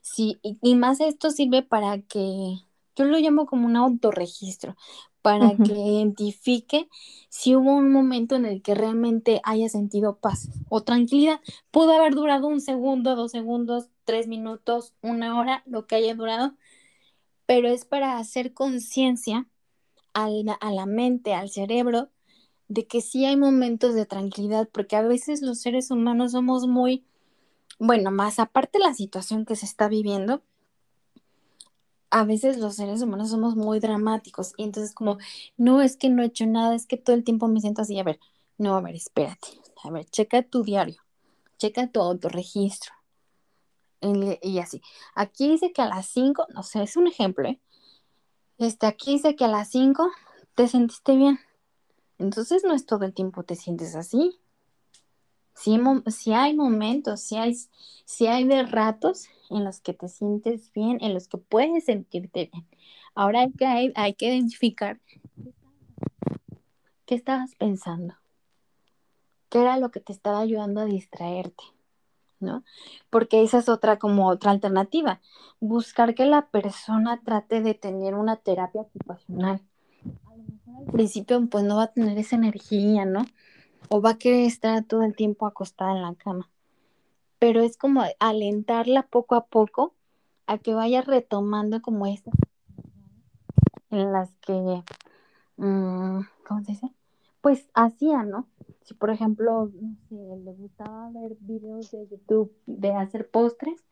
Sí, 0.01 0.39
y, 0.41 0.75
más 0.75 0.99
esto 0.99 1.31
sirve 1.31 1.63
para 1.63 2.01
que, 2.01 2.59
yo 2.95 3.05
lo 3.05 3.17
llamo 3.19 3.45
como 3.45 3.65
un 3.65 3.77
autorregistro, 3.77 4.75
para 5.21 5.55
que 5.57 5.73
identifique 5.73 6.87
si 7.29 7.55
hubo 7.55 7.75
un 7.75 7.91
momento 7.91 8.35
en 8.35 8.45
el 8.45 8.61
que 8.61 8.75
realmente 8.75 9.41
haya 9.43 9.67
sentido 9.69 10.17
paz 10.17 10.49
o 10.69 10.83
tranquilidad. 10.83 11.41
Pudo 11.71 11.91
haber 11.91 12.15
durado 12.15 12.47
un 12.47 12.61
segundo, 12.61 13.15
dos 13.15 13.31
segundos, 13.31 13.89
tres 14.05 14.27
minutos, 14.27 14.93
una 15.01 15.37
hora, 15.37 15.63
lo 15.65 15.85
que 15.85 15.95
haya 15.95 16.15
durado, 16.15 16.53
pero 17.47 17.69
es 17.69 17.85
para 17.85 18.19
hacer 18.19 18.53
conciencia 18.53 19.47
a 20.13 20.29
la 20.71 20.85
mente, 20.85 21.33
al 21.33 21.49
cerebro, 21.49 22.09
de 22.67 22.85
que 22.85 23.01
sí 23.01 23.25
hay 23.25 23.37
momentos 23.37 23.95
de 23.95 24.05
tranquilidad, 24.05 24.67
porque 24.71 24.95
a 24.95 25.01
veces 25.01 25.41
los 25.41 25.59
seres 25.59 25.89
humanos 25.91 26.33
somos 26.33 26.67
muy, 26.67 27.05
bueno, 27.79 28.11
más 28.11 28.39
aparte 28.39 28.79
de 28.79 28.85
la 28.85 28.93
situación 28.93 29.45
que 29.45 29.55
se 29.55 29.65
está 29.65 29.87
viviendo, 29.87 30.43
a 32.09 32.23
veces 32.23 32.57
los 32.57 32.75
seres 32.75 33.01
humanos 33.01 33.29
somos 33.29 33.55
muy 33.55 33.79
dramáticos 33.79 34.53
y 34.57 34.63
entonces 34.63 34.93
como, 34.93 35.17
no 35.57 35.81
es 35.81 35.97
que 35.97 36.09
no 36.09 36.23
he 36.23 36.27
hecho 36.27 36.45
nada, 36.45 36.75
es 36.75 36.85
que 36.85 36.97
todo 36.97 37.15
el 37.15 37.23
tiempo 37.23 37.47
me 37.47 37.61
siento 37.61 37.81
así, 37.81 37.99
a 37.99 38.03
ver, 38.03 38.19
no, 38.57 38.75
a 38.75 38.81
ver, 38.81 38.95
espérate, 38.95 39.47
a 39.83 39.91
ver, 39.91 40.05
checa 40.05 40.41
tu 40.41 40.63
diario, 40.63 41.01
checa 41.57 41.87
tu 41.87 42.01
autorregistro, 42.01 42.93
y 44.01 44.59
así. 44.59 44.81
Aquí 45.15 45.49
dice 45.49 45.73
que 45.73 45.81
a 45.81 45.87
las 45.87 46.07
5, 46.07 46.47
no 46.53 46.63
sé, 46.63 46.83
es 46.83 46.97
un 46.97 47.07
ejemplo, 47.07 47.47
¿eh? 47.47 47.59
Este, 48.57 48.87
aquí 48.87 49.13
dice 49.13 49.35
que 49.35 49.45
a 49.45 49.49
las 49.49 49.69
5 49.69 50.09
te 50.55 50.67
sentiste 50.67 51.15
bien. 51.15 51.39
Entonces 52.17 52.63
no 52.63 52.73
es 52.73 52.85
todo 52.85 53.05
el 53.05 53.13
tiempo 53.13 53.43
te 53.43 53.55
sientes 53.55 53.95
así. 53.95 54.39
Si, 55.53 55.79
si 56.07 56.33
hay 56.33 56.55
momentos, 56.55 57.21
si 57.21 57.37
hay, 57.37 57.55
si 58.05 58.27
hay 58.27 58.43
de 58.45 58.63
ratos 58.63 59.27
en 59.49 59.63
los 59.63 59.79
que 59.79 59.93
te 59.93 60.07
sientes 60.07 60.71
bien, 60.73 60.97
en 61.01 61.13
los 61.13 61.27
que 61.27 61.37
puedes 61.37 61.85
sentirte 61.85 62.49
bien. 62.51 62.67
Ahora 63.15 63.41
hay 63.41 63.51
que, 63.51 63.65
hay, 63.65 63.91
hay 63.95 64.13
que 64.13 64.27
identificar 64.27 64.99
qué 67.05 67.15
estabas 67.15 67.55
pensando, 67.55 68.15
qué 69.49 69.61
era 69.61 69.77
lo 69.77 69.89
que 69.89 69.99
te 69.99 70.13
estaba 70.13 70.39
ayudando 70.39 70.81
a 70.81 70.85
distraerte. 70.85 71.63
¿No? 72.39 72.63
Porque 73.09 73.43
esa 73.43 73.59
es 73.59 73.69
otra 73.69 73.97
como 73.99 74.27
otra 74.27 74.51
alternativa, 74.51 75.19
buscar 75.59 76.15
que 76.15 76.25
la 76.25 76.47
persona 76.47 77.21
trate 77.23 77.61
de 77.61 77.73
tener 77.73 78.15
una 78.15 78.35
terapia 78.37 78.81
ocupacional. 78.81 79.61
A 80.25 80.35
lo 80.35 80.43
mejor 80.43 80.87
al 80.87 80.93
principio 80.93 81.45
pues 81.49 81.63
no 81.63 81.77
va 81.77 81.83
a 81.83 81.93
tener 81.93 82.17
esa 82.17 82.35
energía, 82.35 83.05
¿no? 83.05 83.25
O 83.89 84.01
va 84.01 84.11
a 84.11 84.17
querer 84.17 84.45
estar 84.45 84.83
todo 84.83 85.03
el 85.03 85.15
tiempo 85.15 85.45
acostada 85.45 85.93
en 85.93 86.01
la 86.01 86.15
cama. 86.15 86.49
Pero 87.39 87.61
es 87.61 87.77
como 87.77 88.03
alentarla 88.19 89.03
poco 89.03 89.35
a 89.35 89.45
poco 89.45 89.93
a 90.47 90.57
que 90.57 90.73
vaya 90.73 91.01
retomando 91.01 91.81
como 91.81 92.07
estas 92.07 92.33
en 93.89 94.11
las 94.11 94.29
que, 94.41 94.83
mm, 95.57 96.19
¿cómo 96.47 96.63
se 96.63 96.71
dice? 96.71 96.93
Pues 97.41 97.69
hacía, 97.73 98.23
¿no? 98.23 98.47
Si 98.87 98.93
por 98.93 99.09
ejemplo, 99.09 99.69
le 100.09 100.53
gustaba 100.53 101.09
ver 101.11 101.35
videos 101.41 101.91
de 101.91 102.07
YouTube 102.07 102.55
de 102.65 102.93
hacer 102.93 103.29
postres, 103.29 103.83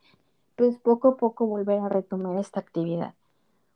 pues 0.55 0.77
poco 0.77 1.09
a 1.09 1.17
poco 1.17 1.47
volver 1.47 1.79
a 1.79 1.89
retomar 1.89 2.37
esta 2.37 2.61
actividad. 2.61 3.13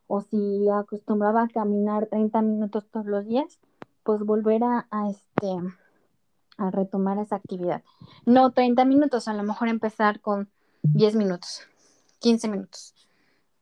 O 0.07 0.21
si 0.21 0.69
acostumbraba 0.69 1.43
a 1.43 1.49
caminar 1.49 2.07
30 2.07 2.41
minutos 2.41 2.87
todos 2.89 3.05
los 3.05 3.25
días, 3.25 3.59
pues 4.03 4.21
volver 4.21 4.63
a, 4.63 4.87
este, 5.09 5.57
a 6.57 6.71
retomar 6.71 7.17
esa 7.17 7.35
actividad. 7.35 7.83
No 8.25 8.51
30 8.51 8.85
minutos, 8.85 9.27
a 9.27 9.33
lo 9.33 9.43
mejor 9.43 9.67
empezar 9.67 10.21
con 10.21 10.49
10 10.83 11.15
minutos, 11.15 11.63
15 12.19 12.47
minutos, 12.47 12.95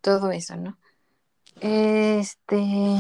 todo 0.02 0.30
eso, 0.30 0.56
¿no? 0.58 0.78
Este, 1.60 3.00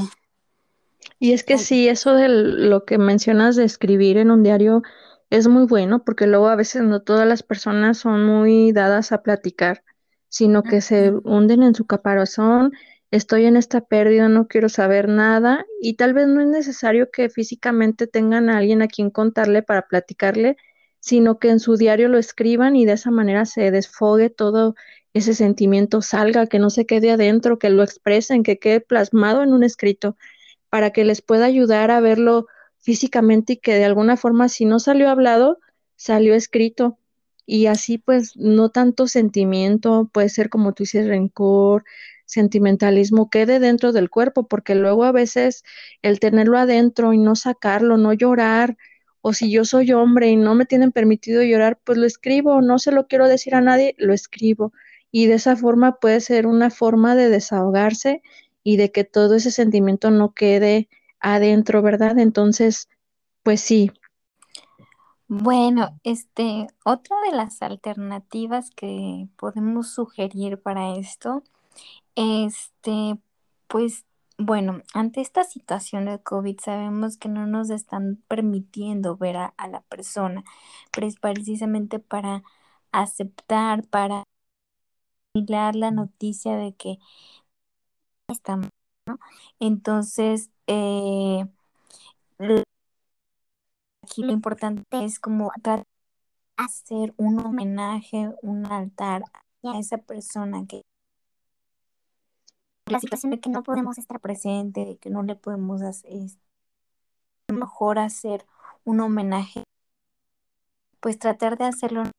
y 1.19 1.33
es 1.33 1.43
que 1.43 1.57
sí, 1.57 1.87
eso 1.89 2.13
de 2.13 2.29
lo 2.29 2.85
que 2.85 2.97
mencionas 2.97 3.55
de 3.55 3.63
escribir 3.65 4.17
en 4.17 4.31
un 4.31 4.43
diario 4.43 4.83
es 5.29 5.47
muy 5.47 5.65
bueno 5.65 6.03
porque 6.03 6.27
luego 6.27 6.47
a 6.47 6.55
veces 6.55 6.83
no 6.83 7.01
todas 7.01 7.27
las 7.27 7.43
personas 7.43 7.97
son 7.97 8.25
muy 8.25 8.71
dadas 8.71 9.11
a 9.11 9.23
platicar, 9.23 9.83
sino 10.29 10.63
que 10.63 10.81
se 10.81 11.11
hunden 11.11 11.63
en 11.63 11.75
su 11.75 11.85
caparazón, 11.85 12.73
estoy 13.11 13.45
en 13.45 13.57
esta 13.57 13.81
pérdida, 13.81 14.29
no 14.29 14.47
quiero 14.47 14.69
saber 14.69 15.09
nada 15.09 15.65
y 15.81 15.95
tal 15.95 16.13
vez 16.13 16.27
no 16.27 16.41
es 16.41 16.47
necesario 16.47 17.09
que 17.11 17.29
físicamente 17.29 18.07
tengan 18.07 18.49
a 18.49 18.57
alguien 18.57 18.81
a 18.81 18.87
quien 18.87 19.09
contarle 19.09 19.63
para 19.63 19.87
platicarle, 19.87 20.57
sino 20.99 21.39
que 21.39 21.49
en 21.49 21.59
su 21.59 21.77
diario 21.77 22.09
lo 22.09 22.17
escriban 22.17 22.75
y 22.75 22.85
de 22.85 22.93
esa 22.93 23.11
manera 23.11 23.45
se 23.45 23.71
desfogue 23.71 24.29
todo 24.29 24.75
ese 25.13 25.33
sentimiento, 25.33 26.01
salga, 26.01 26.47
que 26.47 26.59
no 26.59 26.69
se 26.69 26.85
quede 26.85 27.11
adentro, 27.11 27.59
que 27.59 27.69
lo 27.69 27.83
expresen, 27.83 28.43
que 28.43 28.59
quede 28.59 28.81
plasmado 28.81 29.41
en 29.43 29.53
un 29.53 29.63
escrito 29.63 30.15
para 30.69 30.91
que 30.91 31.05
les 31.05 31.21
pueda 31.21 31.45
ayudar 31.45 31.91
a 31.91 31.99
verlo 31.99 32.47
físicamente 32.79 33.53
y 33.53 33.57
que 33.57 33.75
de 33.75 33.85
alguna 33.85 34.17
forma, 34.17 34.49
si 34.49 34.65
no 34.65 34.79
salió 34.79 35.09
hablado, 35.09 35.59
salió 35.95 36.35
escrito. 36.35 36.97
Y 37.45 37.67
así 37.67 37.97
pues 37.97 38.35
no 38.35 38.69
tanto 38.69 39.07
sentimiento, 39.07 40.09
puede 40.13 40.29
ser 40.29 40.49
como 40.49 40.73
tú 40.73 40.83
dices, 40.83 41.07
rencor, 41.07 41.85
sentimentalismo, 42.25 43.29
quede 43.29 43.59
dentro 43.59 43.93
del 43.93 44.09
cuerpo, 44.09 44.47
porque 44.47 44.75
luego 44.75 45.05
a 45.05 45.11
veces 45.11 45.63
el 46.01 46.19
tenerlo 46.19 46.57
adentro 46.57 47.13
y 47.13 47.17
no 47.17 47.35
sacarlo, 47.35 47.97
no 47.97 48.13
llorar, 48.13 48.77
o 49.21 49.33
si 49.33 49.51
yo 49.51 49.65
soy 49.65 49.91
hombre 49.93 50.29
y 50.29 50.35
no 50.35 50.55
me 50.55 50.65
tienen 50.65 50.91
permitido 50.91 51.41
llorar, 51.43 51.79
pues 51.83 51.97
lo 51.97 52.05
escribo, 52.05 52.61
no 52.61 52.79
se 52.79 52.91
lo 52.91 53.07
quiero 53.07 53.27
decir 53.27 53.55
a 53.55 53.61
nadie, 53.61 53.95
lo 53.97 54.13
escribo. 54.13 54.73
Y 55.11 55.27
de 55.27 55.35
esa 55.35 55.55
forma 55.55 55.99
puede 55.99 56.21
ser 56.21 56.47
una 56.47 56.69
forma 56.69 57.15
de 57.15 57.29
desahogarse 57.29 58.21
y 58.67 58.75
de 58.75 58.91
que 58.91 59.05
todo 59.05 59.35
ese 59.35 59.49
sentimiento 59.49 60.11
no 60.11 60.33
quede 60.33 60.89
adentro, 61.21 61.81
¿verdad? 61.81 62.19
Entonces, 62.19 62.89
pues 63.41 63.61
sí. 63.61 63.93
Bueno, 65.29 65.97
este, 66.03 66.67
otra 66.83 67.15
de 67.29 67.37
las 67.37 67.61
alternativas 67.61 68.69
que 68.71 69.29
podemos 69.37 69.91
sugerir 69.91 70.61
para 70.61 70.97
esto, 70.97 71.43
este, 72.15 73.17
pues 73.69 74.03
bueno, 74.37 74.81
ante 74.93 75.21
esta 75.21 75.45
situación 75.45 76.03
del 76.03 76.21
COVID 76.21 76.59
sabemos 76.59 77.15
que 77.15 77.29
no 77.29 77.47
nos 77.47 77.69
están 77.69 78.21
permitiendo 78.27 79.15
ver 79.15 79.37
a, 79.37 79.53
la 79.71 79.79
persona, 79.83 80.43
pero 80.91 81.07
es 81.07 81.15
precisamente 81.15 81.99
para 81.99 82.43
aceptar, 82.91 83.87
para 83.87 84.25
mirar 85.33 85.75
la 85.75 85.91
noticia 85.91 86.57
de 86.57 86.75
que 86.75 86.99
estamos, 88.27 88.69
¿no? 89.05 89.19
Entonces, 89.59 90.49
eh, 90.67 91.45
aquí 94.03 94.23
lo 94.23 94.31
importante 94.31 94.83
es 95.05 95.19
como 95.19 95.51
hacer 96.57 97.13
un 97.17 97.39
homenaje, 97.39 98.29
un 98.41 98.65
altar 98.65 99.23
a 99.63 99.79
esa 99.79 99.97
persona 99.97 100.65
que 100.67 100.81
la 102.85 102.99
situación 102.99 103.31
de 103.31 103.39
que 103.39 103.49
no 103.49 103.63
podemos 103.63 103.97
estar 103.97 104.19
presente, 104.19 104.85
de 104.85 104.97
que 104.97 105.09
no 105.09 105.23
le 105.23 105.35
podemos 105.35 105.81
hacer, 105.81 106.11
es 106.11 106.37
mejor 107.53 107.99
hacer 107.99 108.45
un 108.85 108.99
homenaje, 109.01 109.63
pues 110.99 111.19
tratar 111.19 111.57
de 111.57 111.65
hacerlo 111.65 112.03
en 112.03 112.11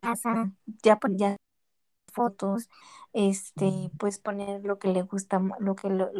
casa, 0.00 0.52
ya, 0.82 0.98
ya 1.10 1.36
fotos, 2.16 2.68
este, 3.12 3.90
pues 3.98 4.18
poner 4.18 4.64
lo 4.64 4.78
que 4.80 4.88
le 4.88 5.02
gusta, 5.02 5.40
lo 5.60 5.76
que 5.76 5.90
lo, 5.90 6.10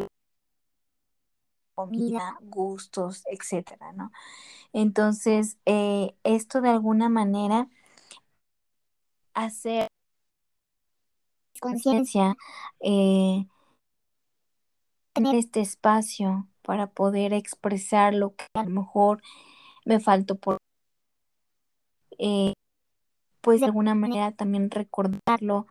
comida, 1.75 2.37
gustos, 2.41 3.23
etcétera, 3.27 3.93
¿no? 3.93 4.11
Entonces, 4.73 5.57
eh, 5.65 6.15
esto 6.23 6.61
de 6.61 6.69
alguna 6.69 7.09
manera 7.09 7.69
hacer 9.33 9.87
conciencia, 11.59 12.35
eh, 12.79 13.45
tener 15.13 15.35
este 15.35 15.61
espacio 15.61 16.47
para 16.63 16.87
poder 16.87 17.33
expresar 17.33 18.13
lo 18.13 18.35
que 18.35 18.45
a 18.55 18.63
lo 18.63 18.69
mejor 18.69 19.21
me 19.85 19.99
faltó 19.99 20.35
por, 20.35 20.57
eh, 22.19 22.53
pues 23.41 23.61
de 23.61 23.67
alguna 23.67 23.95
manera 23.95 24.31
también 24.31 24.71
recordarlo 24.71 25.67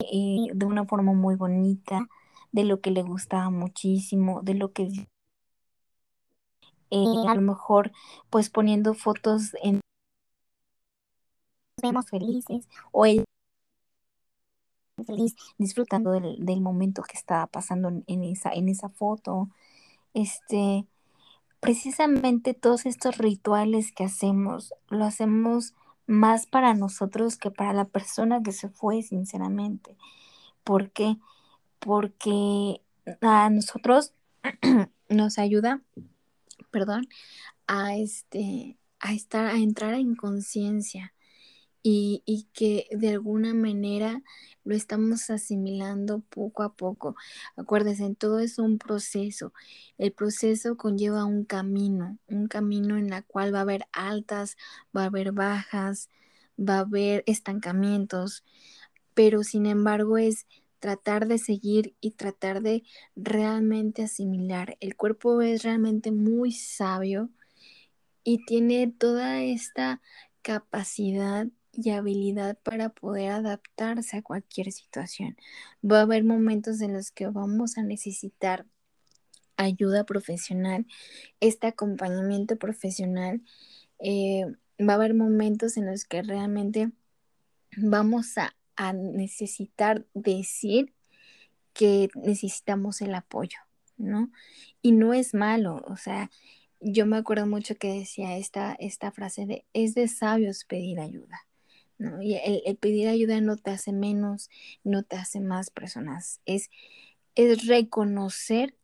eh, 0.00 0.48
de 0.54 0.66
una 0.66 0.84
forma 0.84 1.12
muy 1.12 1.34
bonita, 1.36 2.08
de 2.52 2.64
lo 2.64 2.80
que 2.80 2.90
le 2.90 3.02
gustaba 3.02 3.50
muchísimo, 3.50 4.42
de 4.42 4.54
lo 4.54 4.72
que 4.72 4.88
a 6.90 7.34
lo 7.34 7.40
mejor 7.42 7.92
pues 8.30 8.48
poniendo 8.48 8.94
fotos 8.94 9.52
en 9.62 9.80
vemos 11.82 12.08
felices 12.08 12.66
o 12.92 13.04
él 13.04 13.24
feliz, 15.04 15.36
disfrutando 15.58 16.12
del, 16.12 16.60
momento 16.60 17.02
que 17.02 17.16
estaba 17.16 17.46
pasando 17.46 17.88
en, 17.88 18.24
esa, 18.24 18.50
en 18.50 18.68
esa 18.68 18.88
foto. 18.88 19.48
Este, 20.14 20.86
precisamente 21.60 22.54
todos 22.54 22.86
estos 22.86 23.18
rituales 23.18 23.92
que 23.92 24.04
hacemos, 24.04 24.74
lo 24.88 25.04
hacemos 25.04 25.74
más 26.08 26.46
para 26.46 26.74
nosotros 26.74 27.36
que 27.36 27.52
para 27.52 27.72
la 27.72 27.84
persona 27.84 28.42
que 28.42 28.52
se 28.52 28.68
fue, 28.68 29.02
sinceramente. 29.02 29.96
¿Por 30.64 30.90
qué? 30.90 31.18
Porque 31.78 32.80
a 33.20 33.50
nosotros 33.50 34.14
nos 35.08 35.38
ayuda, 35.38 35.80
perdón, 36.72 37.08
a 37.68 37.96
este 37.96 38.76
a 39.00 39.12
estar 39.12 39.46
a 39.46 39.58
entrar 39.58 39.94
en 39.94 40.16
conciencia 40.16 41.12
y, 41.90 42.48
que 42.52 42.86
de 42.90 43.08
alguna 43.10 43.54
manera 43.54 44.22
lo 44.64 44.74
estamos 44.74 45.30
asimilando 45.30 46.20
poco 46.20 46.62
a 46.62 46.74
poco. 46.74 47.16
Acuérdense, 47.56 48.14
todo 48.14 48.40
es 48.40 48.58
un 48.58 48.78
proceso. 48.78 49.52
El 49.96 50.12
proceso 50.12 50.76
conlleva 50.76 51.24
un 51.24 51.44
camino, 51.44 52.18
un 52.26 52.46
camino 52.46 52.98
en 52.98 53.08
la 53.08 53.22
cual 53.22 53.54
va 53.54 53.60
a 53.60 53.62
haber 53.62 53.86
altas, 53.92 54.56
va 54.94 55.04
a 55.04 55.06
haber 55.06 55.32
bajas, 55.32 56.10
va 56.58 56.76
a 56.76 56.80
haber 56.80 57.24
estancamientos, 57.26 58.44
pero 59.14 59.42
sin 59.42 59.64
embargo 59.66 60.18
es 60.18 60.46
tratar 60.80 61.26
de 61.26 61.38
seguir 61.38 61.94
y 62.00 62.12
tratar 62.12 62.60
de 62.60 62.84
realmente 63.16 64.02
asimilar. 64.02 64.76
El 64.80 64.94
cuerpo 64.96 65.40
es 65.40 65.62
realmente 65.62 66.12
muy 66.12 66.52
sabio 66.52 67.30
y 68.24 68.44
tiene 68.44 68.92
toda 68.98 69.42
esta 69.42 70.02
capacidad 70.42 71.48
y 71.80 71.90
habilidad 71.90 72.58
para 72.64 72.88
poder 72.88 73.30
adaptarse 73.30 74.16
a 74.16 74.22
cualquier 74.22 74.72
situación. 74.72 75.36
Va 75.84 76.00
a 76.00 76.02
haber 76.02 76.24
momentos 76.24 76.80
en 76.80 76.92
los 76.92 77.12
que 77.12 77.28
vamos 77.28 77.78
a 77.78 77.84
necesitar 77.84 78.66
ayuda 79.56 80.04
profesional, 80.04 80.86
este 81.40 81.68
acompañamiento 81.68 82.56
profesional. 82.56 83.42
Eh, 84.00 84.44
va 84.80 84.94
a 84.94 84.96
haber 84.96 85.14
momentos 85.14 85.76
en 85.76 85.86
los 85.86 86.04
que 86.04 86.22
realmente 86.22 86.90
vamos 87.76 88.38
a, 88.38 88.56
a 88.74 88.92
necesitar 88.92 90.04
decir 90.14 90.92
que 91.74 92.08
necesitamos 92.16 93.02
el 93.02 93.14
apoyo, 93.14 93.58
¿no? 93.96 94.32
Y 94.82 94.92
no 94.92 95.14
es 95.14 95.32
malo, 95.32 95.84
o 95.86 95.96
sea, 95.96 96.28
yo 96.80 97.06
me 97.06 97.16
acuerdo 97.16 97.46
mucho 97.46 97.76
que 97.76 97.92
decía 97.92 98.36
esta, 98.36 98.74
esta 98.80 99.10
frase 99.12 99.46
de 99.46 99.64
es 99.72 99.94
de 99.94 100.08
sabios 100.08 100.64
pedir 100.64 101.00
ayuda. 101.00 101.47
¿No? 101.98 102.22
Y 102.22 102.34
el, 102.36 102.76
pedir 102.76 103.08
ayuda 103.08 103.40
no 103.40 103.56
te 103.56 103.70
hace 103.70 103.92
menos, 103.92 104.50
no 104.84 105.02
te 105.02 105.16
hace 105.16 105.40
más 105.40 105.70
personas. 105.70 106.40
Es, 106.46 106.70
es 107.34 107.66
reconocer 107.66 108.74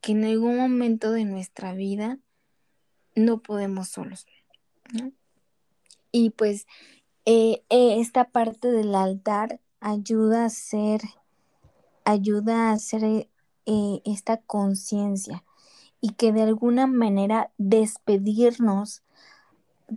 que 0.00 0.12
en 0.12 0.24
algún 0.24 0.56
momento 0.56 1.12
de 1.12 1.24
nuestra 1.24 1.72
vida 1.72 2.18
no 3.14 3.40
podemos 3.40 3.88
solos. 3.88 4.26
Y 6.10 6.30
pues 6.30 6.66
eh, 7.24 7.62
eh, 7.70 8.00
esta 8.00 8.24
parte 8.30 8.70
del 8.70 8.94
altar 8.94 9.60
ayuda 9.80 10.42
a 10.42 10.46
hacer, 10.46 11.00
ayuda 12.04 12.70
a 12.70 12.72
hacer 12.72 13.28
eh, 13.64 14.02
esta 14.04 14.38
conciencia 14.38 15.44
y 16.00 16.14
que 16.14 16.32
de 16.32 16.42
alguna 16.42 16.88
manera 16.88 17.52
despedirnos 17.58 19.02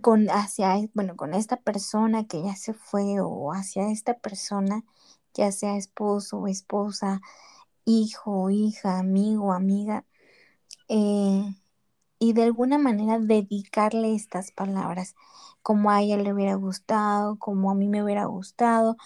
con 0.02 0.28
hacia, 0.30 0.76
bueno, 0.94 1.16
con 1.16 1.34
esta 1.34 1.56
persona 1.58 2.26
que 2.26 2.42
ya 2.42 2.56
se 2.56 2.74
fue 2.74 3.20
o 3.20 3.52
hacia 3.52 3.90
esta 3.90 4.14
persona, 4.18 4.84
ya 5.34 5.52
sea 5.52 5.76
esposo 5.76 6.38
o 6.38 6.48
esposa, 6.48 7.20
hijo, 7.84 8.50
hija, 8.50 8.98
amigo, 8.98 9.52
amiga, 9.52 10.04
eh, 10.88 11.44
y 12.18 12.32
de 12.34 12.44
alguna 12.44 12.78
manera 12.78 13.18
dedicarle 13.18 14.14
estas 14.14 14.52
palabras, 14.52 15.14
como 15.62 15.90
a 15.90 16.02
ella 16.02 16.16
le 16.18 16.32
hubiera 16.32 16.54
gustado, 16.54 17.38
como 17.38 17.70
a 17.70 17.74
mí 17.74 17.88
me 17.88 18.02
hubiera 18.02 18.26
gustado. 18.26 18.96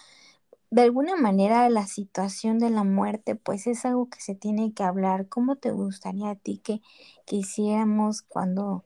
De 0.71 0.83
alguna 0.83 1.15
manera 1.17 1.69
la 1.69 1.87
situación 1.87 2.59
de 2.59 2.69
la 2.69 2.83
muerte 2.83 3.35
pues 3.35 3.67
es 3.67 3.85
algo 3.85 4.09
que 4.09 4.21
se 4.21 4.35
tiene 4.35 4.73
que 4.73 4.83
hablar. 4.83 5.27
¿Cómo 5.29 5.57
te 5.57 5.71
gustaría 5.71 6.31
a 6.31 6.35
ti 6.35 6.59
que, 6.59 6.81
que 7.25 7.37
hiciéramos 7.37 8.21
cuando 8.23 8.85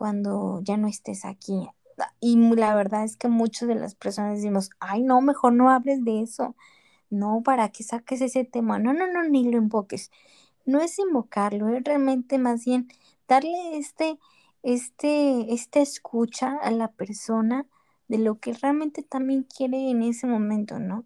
cuando 0.00 0.62
ya 0.62 0.78
no 0.78 0.88
estés 0.88 1.26
aquí. 1.26 1.68
Y 2.20 2.34
la 2.54 2.74
verdad 2.74 3.04
es 3.04 3.18
que 3.18 3.28
muchas 3.28 3.68
de 3.68 3.74
las 3.74 3.94
personas 3.94 4.36
decimos, 4.36 4.70
ay, 4.80 5.02
no, 5.02 5.20
mejor 5.20 5.52
no 5.52 5.68
hables 5.68 6.02
de 6.06 6.22
eso. 6.22 6.56
No, 7.10 7.42
para 7.44 7.68
que 7.68 7.84
saques 7.84 8.22
ese 8.22 8.44
tema. 8.44 8.78
No, 8.78 8.94
no, 8.94 9.06
no, 9.06 9.22
ni 9.24 9.44
lo 9.44 9.58
invoques. 9.58 10.10
No 10.64 10.80
es 10.80 10.98
invocarlo, 10.98 11.68
es 11.68 11.84
realmente 11.84 12.38
más 12.38 12.64
bien 12.64 12.88
darle 13.28 13.76
este, 13.76 14.18
este, 14.62 15.52
esta 15.52 15.80
escucha 15.80 16.56
a 16.56 16.70
la 16.70 16.88
persona 16.88 17.66
de 18.08 18.16
lo 18.16 18.38
que 18.38 18.54
realmente 18.54 19.02
también 19.02 19.42
quiere 19.42 19.90
en 19.90 20.02
ese 20.02 20.26
momento, 20.26 20.78
¿no? 20.78 21.04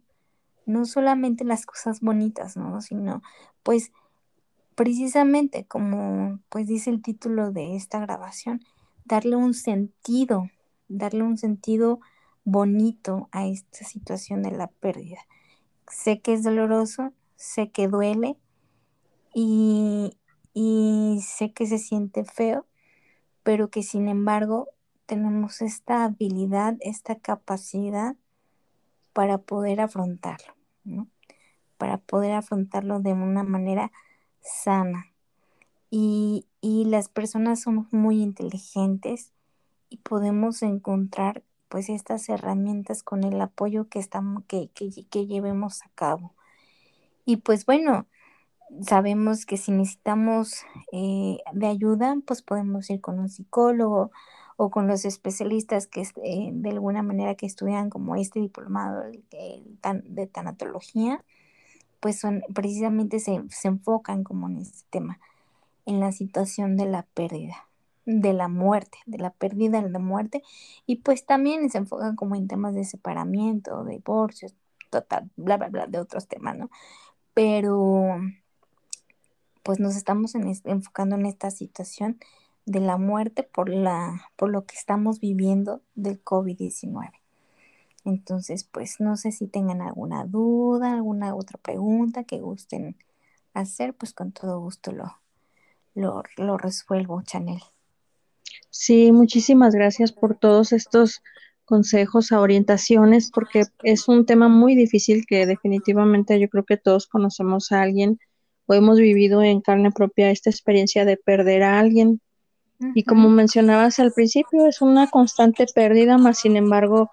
No 0.67 0.85
solamente 0.85 1.43
las 1.45 1.67
cosas 1.67 2.01
bonitas, 2.01 2.57
¿no? 2.57 2.81
Sino, 2.81 3.23
pues, 3.65 3.91
precisamente 4.77 5.65
como, 5.67 6.39
pues 6.49 6.69
dice 6.69 6.91
el 6.91 7.03
título 7.03 7.51
de 7.51 7.75
esta 7.75 7.99
grabación, 7.99 8.61
darle 9.05 9.37
un 9.37 9.55
sentido, 9.55 10.51
darle 10.89 11.23
un 11.23 11.39
sentido 11.39 12.01
bonito 12.45 13.29
a 13.33 13.47
esta 13.47 13.85
situación 13.85 14.43
de 14.43 14.51
la 14.51 14.69
pérdida. 14.69 15.21
Sé 15.89 16.21
que 16.21 16.35
es 16.35 16.43
doloroso, 16.43 17.13
sé 17.37 17.71
que 17.71 17.89
duele 17.89 18.37
y, 19.35 20.17
sé 21.23 21.53
que 21.53 21.67
se 21.67 21.79
siente 21.79 22.25
feo, 22.25 22.67
pero 23.43 23.69
que 23.69 23.83
sin 23.83 24.09
embargo 24.09 24.69
tenemos 25.07 25.61
esta 25.61 26.05
habilidad, 26.05 26.77
esta 26.81 27.17
capacidad 27.17 28.17
para 29.13 29.39
poder 29.39 29.81
afrontarlo, 29.81 30.55
¿no? 30.85 31.09
Para 31.77 31.99
poder 31.99 32.33
afrontarlo 32.33 33.01
de 33.01 33.13
una 33.13 33.43
manera 33.43 33.93
sana. 34.41 35.07
Y, 35.91 36.47
y 36.65 36.87
las 36.87 37.11
personas 37.11 37.61
somos 37.61 37.93
muy 37.93 38.23
inteligentes 38.23 39.33
y 39.91 39.99
podemos 39.99 40.63
encontrar 40.63 41.43
pues 41.69 41.91
estas 41.91 42.27
herramientas 42.31 43.03
con 43.03 43.23
el 43.23 43.39
apoyo 43.39 43.91
que 43.91 43.99
estamos 43.99 44.45
que, 44.47 44.71
que, 44.71 45.27
llevemos 45.27 45.83
a 45.83 45.91
cabo. 45.95 46.33
Y 47.27 47.37
pues 47.37 47.67
bueno 47.67 48.07
sabemos 48.81 49.45
que 49.45 49.59
si 49.59 49.73
necesitamos 49.73 50.63
eh, 50.91 51.37
de 51.53 51.67
ayuda, 51.67 52.17
pues 52.27 52.41
podemos 52.41 52.89
ir 52.89 53.03
con 53.03 53.19
un 53.19 53.29
psicólogo 53.29 54.11
o 54.57 54.71
con 54.71 54.87
los 54.87 55.05
especialistas 55.05 55.87
que 55.87 56.01
eh, 56.01 56.49
de 56.51 56.71
alguna 56.71 57.03
manera 57.03 57.35
que 57.35 57.45
estudian 57.45 57.91
como 57.91 58.17
este 58.17 58.41
diplomado 58.41 59.03
de 59.03 60.27
tanatología, 60.29 61.23
pues 62.01 62.19
son 62.19 62.43
precisamente 62.55 63.21
se, 63.21 63.43
se 63.51 63.69
enfocan 63.69 64.25
como 64.25 64.49
en 64.49 64.57
este 64.57 64.87
tema, 64.89 65.21
en 65.87 66.01
la 66.01 66.13
situación 66.13 66.77
de 66.77 66.87
la 66.87 67.03
pérdida 67.15 67.69
de 68.07 68.33
la 68.33 68.49
muerte, 68.49 68.99
de 69.07 69.19
la 69.19 69.31
pérdida 69.31 69.81
de 69.81 69.91
la 69.91 69.99
muerte, 69.99 70.43
y 70.87 70.97
pues 70.97 71.25
también 71.25 71.71
se 71.71 71.79
enfocan 71.79 72.17
como 72.17 72.35
en 72.35 72.49
temas 72.49 72.75
de 72.75 72.85
separamiento, 72.85 73.85
divorcios, 73.85 74.55
total, 74.91 75.31
bla, 75.37 75.57
bla, 75.57 75.69
bla, 75.69 75.87
de 75.87 75.99
otros 75.99 76.29
temas, 76.29 76.57
¿no? 76.57 76.71
Pero 77.33 78.21
pues 79.63 79.81
nos 79.81 79.97
estamos 79.97 80.35
enfocando 80.35 81.17
en 81.17 81.25
esta 81.25 81.51
situación 81.51 82.19
de 82.67 82.81
la 82.81 82.99
muerte 82.99 83.43
por, 83.43 83.71
la, 83.71 84.29
por 84.37 84.51
lo 84.51 84.67
que 84.67 84.77
estamos 84.77 85.21
viviendo 85.21 85.81
del 85.95 86.23
COVID-19. 86.23 87.13
Entonces, 88.05 88.65
pues 88.65 89.01
no 89.01 89.17
sé 89.17 89.33
si 89.33 89.47
tengan 89.47 89.81
alguna 89.81 90.27
duda, 90.27 90.93
alguna 90.93 91.35
otra 91.35 91.59
pregunta 91.59 92.25
que 92.25 92.41
gusten 92.41 92.97
hacer, 93.55 93.95
pues 93.95 94.13
con 94.13 94.33
todo 94.33 94.61
gusto 94.61 94.93
lo, 94.93 95.19
lo, 95.95 96.23
lo 96.37 96.59
resuelvo, 96.59 97.23
Chanel. 97.23 97.61
Sí, 98.71 99.13
muchísimas 99.13 99.75
gracias 99.75 100.13
por 100.13 100.37
todos 100.37 100.73
estos 100.73 101.23
consejos, 101.65 102.33
orientaciones, 102.33 103.31
porque 103.31 103.65
es 103.83 104.09
un 104.09 104.27
tema 104.27 104.49
muy 104.49 104.75
difícil 104.75 105.25
que 105.27 105.47
definitivamente 105.47 106.39
yo 106.39 106.49
creo 106.49 106.65
que 106.65 106.77
todos 106.77 107.07
conocemos 107.07 107.73
a 107.73 107.83
alguien 107.83 108.19
o 108.67 108.75
hemos 108.75 108.99
vivido 108.99 109.43
en 109.43 109.61
carne 109.61 109.91
propia 109.91 110.31
esta 110.31 110.51
experiencia 110.51 111.05
de 111.05 111.17
perder 111.17 111.63
a 111.63 111.79
alguien. 111.79 112.21
Y 112.95 113.05
como 113.05 113.31
mencionabas 113.31 113.99
al 113.99 114.13
principio, 114.13 114.67
es 114.67 114.83
una 114.83 115.09
constante 115.09 115.67
pérdida, 115.73 116.19
más 116.19 116.41
sin 116.41 116.57
embargo, 116.57 117.11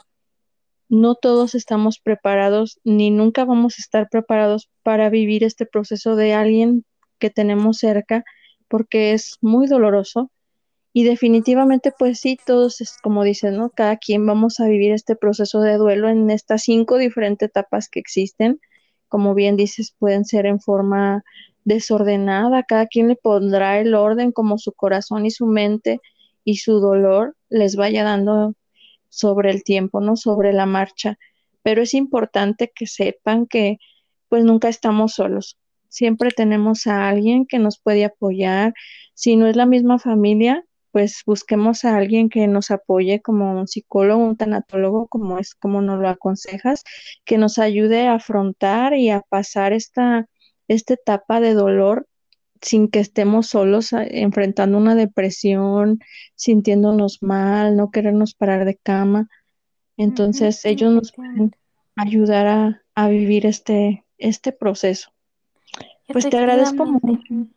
no 0.89 1.15
todos 1.15 1.55
estamos 1.55 1.99
preparados 1.99 2.79
ni 2.83 3.11
nunca 3.11 3.45
vamos 3.45 3.75
a 3.77 3.81
estar 3.81 4.09
preparados 4.09 4.69
para 4.83 5.09
vivir 5.09 5.43
este 5.43 5.65
proceso 5.65 6.15
de 6.15 6.33
alguien 6.33 6.83
que 7.19 7.29
tenemos 7.29 7.77
cerca, 7.77 8.25
porque 8.71 9.13
es 9.13 9.37
muy 9.41 9.67
doloroso. 9.67 10.31
Y 10.93 11.05
definitivamente, 11.05 11.93
pues 11.97 12.19
sí, 12.19 12.37
todos, 12.45 12.81
es 12.81 12.97
como 13.03 13.23
dicen, 13.23 13.57
¿no? 13.57 13.69
Cada 13.71 13.97
quien 13.97 14.25
vamos 14.25 14.59
a 14.59 14.67
vivir 14.67 14.93
este 14.93 15.15
proceso 15.15 15.61
de 15.61 15.77
duelo 15.77 16.09
en 16.09 16.29
estas 16.31 16.63
cinco 16.63 16.97
diferentes 16.97 17.49
etapas 17.49 17.89
que 17.89 17.99
existen 17.99 18.59
como 19.11 19.35
bien 19.35 19.57
dices, 19.57 19.93
pueden 19.99 20.23
ser 20.23 20.45
en 20.45 20.61
forma 20.61 21.25
desordenada, 21.65 22.63
cada 22.63 22.87
quien 22.87 23.09
le 23.09 23.17
pondrá 23.17 23.77
el 23.77 23.93
orden 23.93 24.31
como 24.31 24.57
su 24.57 24.71
corazón 24.71 25.25
y 25.25 25.31
su 25.31 25.47
mente 25.47 25.99
y 26.45 26.55
su 26.57 26.79
dolor 26.79 27.35
les 27.49 27.75
vaya 27.75 28.05
dando 28.05 28.55
sobre 29.09 29.51
el 29.51 29.65
tiempo, 29.65 29.99
¿no? 29.99 30.15
Sobre 30.15 30.53
la 30.53 30.65
marcha. 30.65 31.17
Pero 31.61 31.81
es 31.81 31.93
importante 31.93 32.71
que 32.73 32.87
sepan 32.87 33.47
que 33.47 33.79
pues 34.29 34.45
nunca 34.45 34.69
estamos 34.69 35.13
solos. 35.15 35.57
Siempre 35.91 36.31
tenemos 36.31 36.87
a 36.87 37.09
alguien 37.09 37.45
que 37.45 37.59
nos 37.59 37.79
puede 37.79 38.05
apoyar. 38.05 38.73
Si 39.13 39.35
no 39.35 39.45
es 39.47 39.57
la 39.57 39.65
misma 39.65 39.99
familia, 39.99 40.63
pues 40.91 41.21
busquemos 41.25 41.83
a 41.83 41.97
alguien 41.97 42.29
que 42.29 42.47
nos 42.47 42.71
apoye 42.71 43.21
como 43.21 43.59
un 43.59 43.67
psicólogo, 43.67 44.23
un 44.23 44.37
tanatólogo, 44.37 45.07
como 45.09 45.37
es 45.37 45.53
como 45.53 45.81
nos 45.81 45.99
lo 45.99 46.07
aconsejas, 46.07 46.83
que 47.25 47.37
nos 47.37 47.57
ayude 47.57 48.07
a 48.07 48.15
afrontar 48.15 48.93
y 48.93 49.09
a 49.09 49.19
pasar 49.19 49.73
esta, 49.73 50.27
esta 50.69 50.93
etapa 50.93 51.41
de 51.41 51.53
dolor 51.55 52.07
sin 52.61 52.87
que 52.87 52.99
estemos 52.99 53.47
solos 53.47 53.89
enfrentando 53.91 54.77
una 54.77 54.95
depresión, 54.95 55.99
sintiéndonos 56.35 57.17
mal, 57.21 57.75
no 57.75 57.91
querernos 57.91 58.33
parar 58.33 58.63
de 58.63 58.77
cama. 58.77 59.27
Entonces 59.97 60.63
ellos 60.63 60.93
nos 60.93 61.11
pueden 61.11 61.51
ayudar 61.97 62.47
a, 62.47 62.81
a, 62.95 63.09
vivir 63.09 63.45
este, 63.45 64.05
este 64.17 64.53
proceso. 64.53 65.10
Pues 66.11 66.29
te 66.29 66.37
agradezco 66.37 66.85
mucho. 66.85 67.47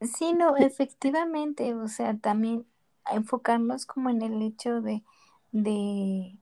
Sí, 0.00 0.32
no, 0.32 0.56
efectivamente, 0.56 1.74
o 1.74 1.86
sea, 1.88 2.16
también 2.16 2.66
enfocarnos 3.10 3.84
como 3.84 4.08
en 4.08 4.22
el 4.22 4.40
hecho 4.40 4.80
de, 4.80 5.02
de, 5.52 6.38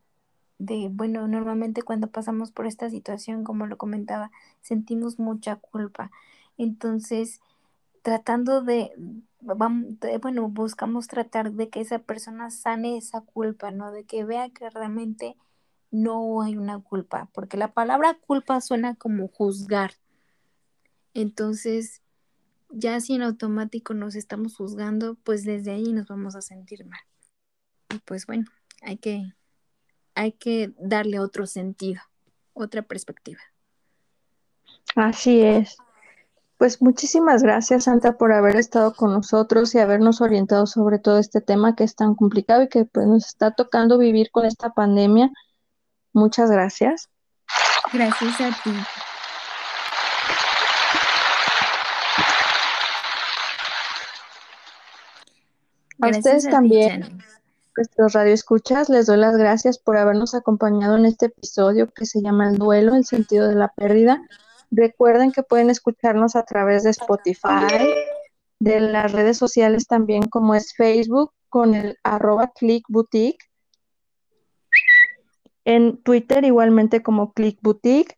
de, 0.58 0.88
bueno, 0.92 1.26
normalmente 1.26 1.82
cuando 1.82 2.08
pasamos 2.08 2.52
por 2.52 2.66
esta 2.66 2.88
situación, 2.88 3.42
como 3.42 3.66
lo 3.66 3.76
comentaba, 3.76 4.30
sentimos 4.60 5.18
mucha 5.18 5.56
culpa. 5.56 6.10
Entonces, 6.56 7.40
tratando 8.02 8.62
de, 8.62 8.92
vamos, 9.40 9.94
bueno, 10.20 10.48
buscamos 10.48 11.08
tratar 11.08 11.52
de 11.52 11.68
que 11.68 11.80
esa 11.80 11.98
persona 11.98 12.50
sane 12.50 12.96
esa 12.96 13.22
culpa, 13.22 13.70
¿no? 13.72 13.90
De 13.90 14.04
que 14.04 14.24
vea 14.24 14.50
que 14.50 14.70
realmente 14.70 15.36
no 15.90 16.42
hay 16.42 16.56
una 16.56 16.80
culpa, 16.80 17.28
porque 17.32 17.56
la 17.56 17.72
palabra 17.72 18.18
culpa 18.26 18.60
suena 18.60 18.94
como 18.94 19.28
juzgar. 19.28 19.92
Entonces, 21.14 22.02
ya 22.70 23.00
si 23.00 23.14
en 23.14 23.22
automático 23.22 23.94
nos 23.94 24.14
estamos 24.14 24.56
juzgando, 24.56 25.16
pues 25.24 25.44
desde 25.44 25.72
ahí 25.72 25.92
nos 25.92 26.08
vamos 26.08 26.36
a 26.36 26.42
sentir 26.42 26.84
mal. 26.84 27.00
Y 27.94 27.98
pues 28.00 28.26
bueno, 28.26 28.46
hay 28.82 28.98
que, 28.98 29.32
hay 30.14 30.32
que 30.32 30.74
darle 30.78 31.20
otro 31.20 31.46
sentido, 31.46 32.02
otra 32.52 32.82
perspectiva. 32.82 33.40
Así 34.94 35.40
es. 35.40 35.76
Pues 36.58 36.82
muchísimas 36.82 37.44
gracias, 37.44 37.84
Santa, 37.84 38.18
por 38.18 38.32
haber 38.32 38.56
estado 38.56 38.92
con 38.94 39.12
nosotros 39.12 39.74
y 39.74 39.78
habernos 39.78 40.20
orientado 40.20 40.66
sobre 40.66 40.98
todo 40.98 41.18
este 41.18 41.40
tema 41.40 41.76
que 41.76 41.84
es 41.84 41.94
tan 41.94 42.16
complicado 42.16 42.64
y 42.64 42.68
que 42.68 42.84
pues 42.84 43.06
nos 43.06 43.26
está 43.26 43.52
tocando 43.52 43.96
vivir 43.96 44.30
con 44.32 44.44
esta 44.44 44.70
pandemia. 44.70 45.30
Muchas 46.12 46.50
gracias. 46.50 47.08
Gracias 47.92 48.40
a 48.40 48.50
ti. 48.62 48.72
A 56.00 56.08
ustedes 56.10 56.48
también, 56.48 57.18
nuestros 57.76 58.12
radioescuchas, 58.12 58.88
les 58.88 59.06
doy 59.06 59.16
las 59.16 59.36
gracias 59.36 59.78
por 59.78 59.96
habernos 59.96 60.34
acompañado 60.34 60.96
en 60.96 61.06
este 61.06 61.26
episodio 61.26 61.88
que 61.92 62.06
se 62.06 62.22
llama 62.22 62.48
El 62.50 62.56
duelo, 62.56 62.94
el 62.94 63.04
sentido 63.04 63.48
de 63.48 63.56
la 63.56 63.68
pérdida. 63.68 64.22
Recuerden 64.70 65.32
que 65.32 65.42
pueden 65.42 65.70
escucharnos 65.70 66.36
a 66.36 66.44
través 66.44 66.84
de 66.84 66.90
Spotify, 66.90 67.94
de 68.60 68.80
las 68.80 69.10
redes 69.12 69.38
sociales 69.38 69.86
también 69.86 70.22
como 70.24 70.54
es 70.54 70.72
Facebook 70.74 71.32
con 71.48 71.74
el 71.74 71.96
arroba 72.04 72.52
Click 72.54 72.84
Boutique, 72.88 73.47
en 75.68 75.98
Twitter 75.98 76.44
igualmente 76.44 77.02
como 77.02 77.34
Click 77.34 77.58
Boutique 77.60 78.16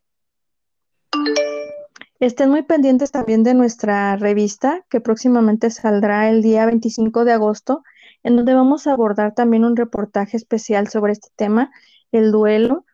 Estén 2.21 2.49
muy 2.49 2.61
pendientes 2.61 3.11
también 3.11 3.43
de 3.43 3.53
nuestra 3.53 4.15
revista 4.15 4.85
que 4.89 5.01
próximamente 5.01 5.69
saldrá 5.69 6.29
el 6.29 6.41
día 6.41 6.65
25 6.65 7.25
de 7.25 7.33
agosto, 7.33 7.83
en 8.23 8.37
donde 8.37 8.53
vamos 8.53 8.87
a 8.87 8.93
abordar 8.93 9.33
también 9.33 9.65
un 9.65 9.75
reportaje 9.75 10.37
especial 10.37 10.87
sobre 10.87 11.11
este 11.11 11.27
tema, 11.35 11.71
el 12.13 12.31
duelo. 12.31 12.85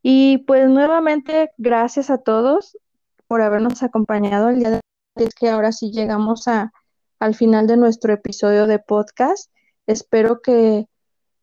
Y 0.00 0.38
pues 0.46 0.68
nuevamente, 0.68 1.50
gracias 1.56 2.08
a 2.08 2.18
todos 2.18 2.78
por 3.26 3.42
habernos 3.42 3.82
acompañado 3.82 4.50
el 4.50 4.58
día 4.60 4.70
de 4.70 4.76
hoy. 4.76 5.24
Es 5.26 5.34
que 5.34 5.48
ahora 5.48 5.72
sí 5.72 5.90
llegamos 5.90 6.46
a, 6.46 6.72
al 7.18 7.34
final 7.34 7.66
de 7.66 7.78
nuestro 7.78 8.12
episodio 8.12 8.68
de 8.68 8.78
podcast. 8.78 9.50
Espero 9.86 10.40
que 10.40 10.86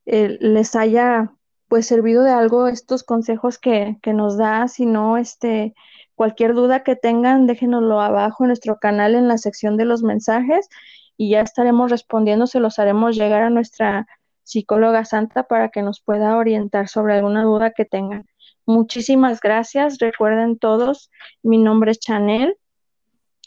eh, 0.06 0.38
les 0.40 0.76
haya 0.76 1.34
pues 1.72 1.88
servido 1.88 2.24
de 2.24 2.32
algo 2.32 2.68
estos 2.68 3.02
consejos 3.02 3.58
que, 3.58 3.98
que 4.04 4.14
nos 4.14 4.38
da, 4.38 4.68
si 4.68 4.86
no, 4.86 5.18
este, 5.18 5.74
Cualquier 6.22 6.54
duda 6.54 6.84
que 6.84 6.96
tengan, 6.96 7.48
déjenoslo 7.48 8.00
abajo 8.00 8.44
en 8.44 8.50
nuestro 8.50 8.78
canal 8.78 9.16
en 9.16 9.28
la 9.28 9.40
sección 9.40 9.76
de 9.76 9.86
los 9.86 10.04
mensajes 10.04 10.70
y 11.18 11.32
ya 11.32 11.42
estaremos 11.42 11.90
respondiendo, 11.90 12.46
se 12.46 12.60
los 12.60 12.78
haremos 12.78 13.16
llegar 13.16 13.42
a 13.42 13.50
nuestra 13.50 14.06
psicóloga 14.44 15.04
santa 15.04 15.48
para 15.48 15.70
que 15.70 15.82
nos 15.82 16.00
pueda 16.00 16.38
orientar 16.38 16.90
sobre 16.90 17.16
alguna 17.16 17.42
duda 17.42 17.72
que 17.72 17.86
tengan. 17.86 18.28
Muchísimas 18.68 19.40
gracias. 19.40 19.98
Recuerden 19.98 20.60
todos, 20.60 21.10
mi 21.42 21.58
nombre 21.58 21.90
es 21.90 22.00
Chanel 22.00 22.56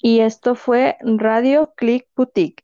y 0.03 0.19
esto 0.19 0.57
fue 0.57 0.97
Radio 1.01 1.75
Click 1.77 2.09
Boutique. 2.17 2.64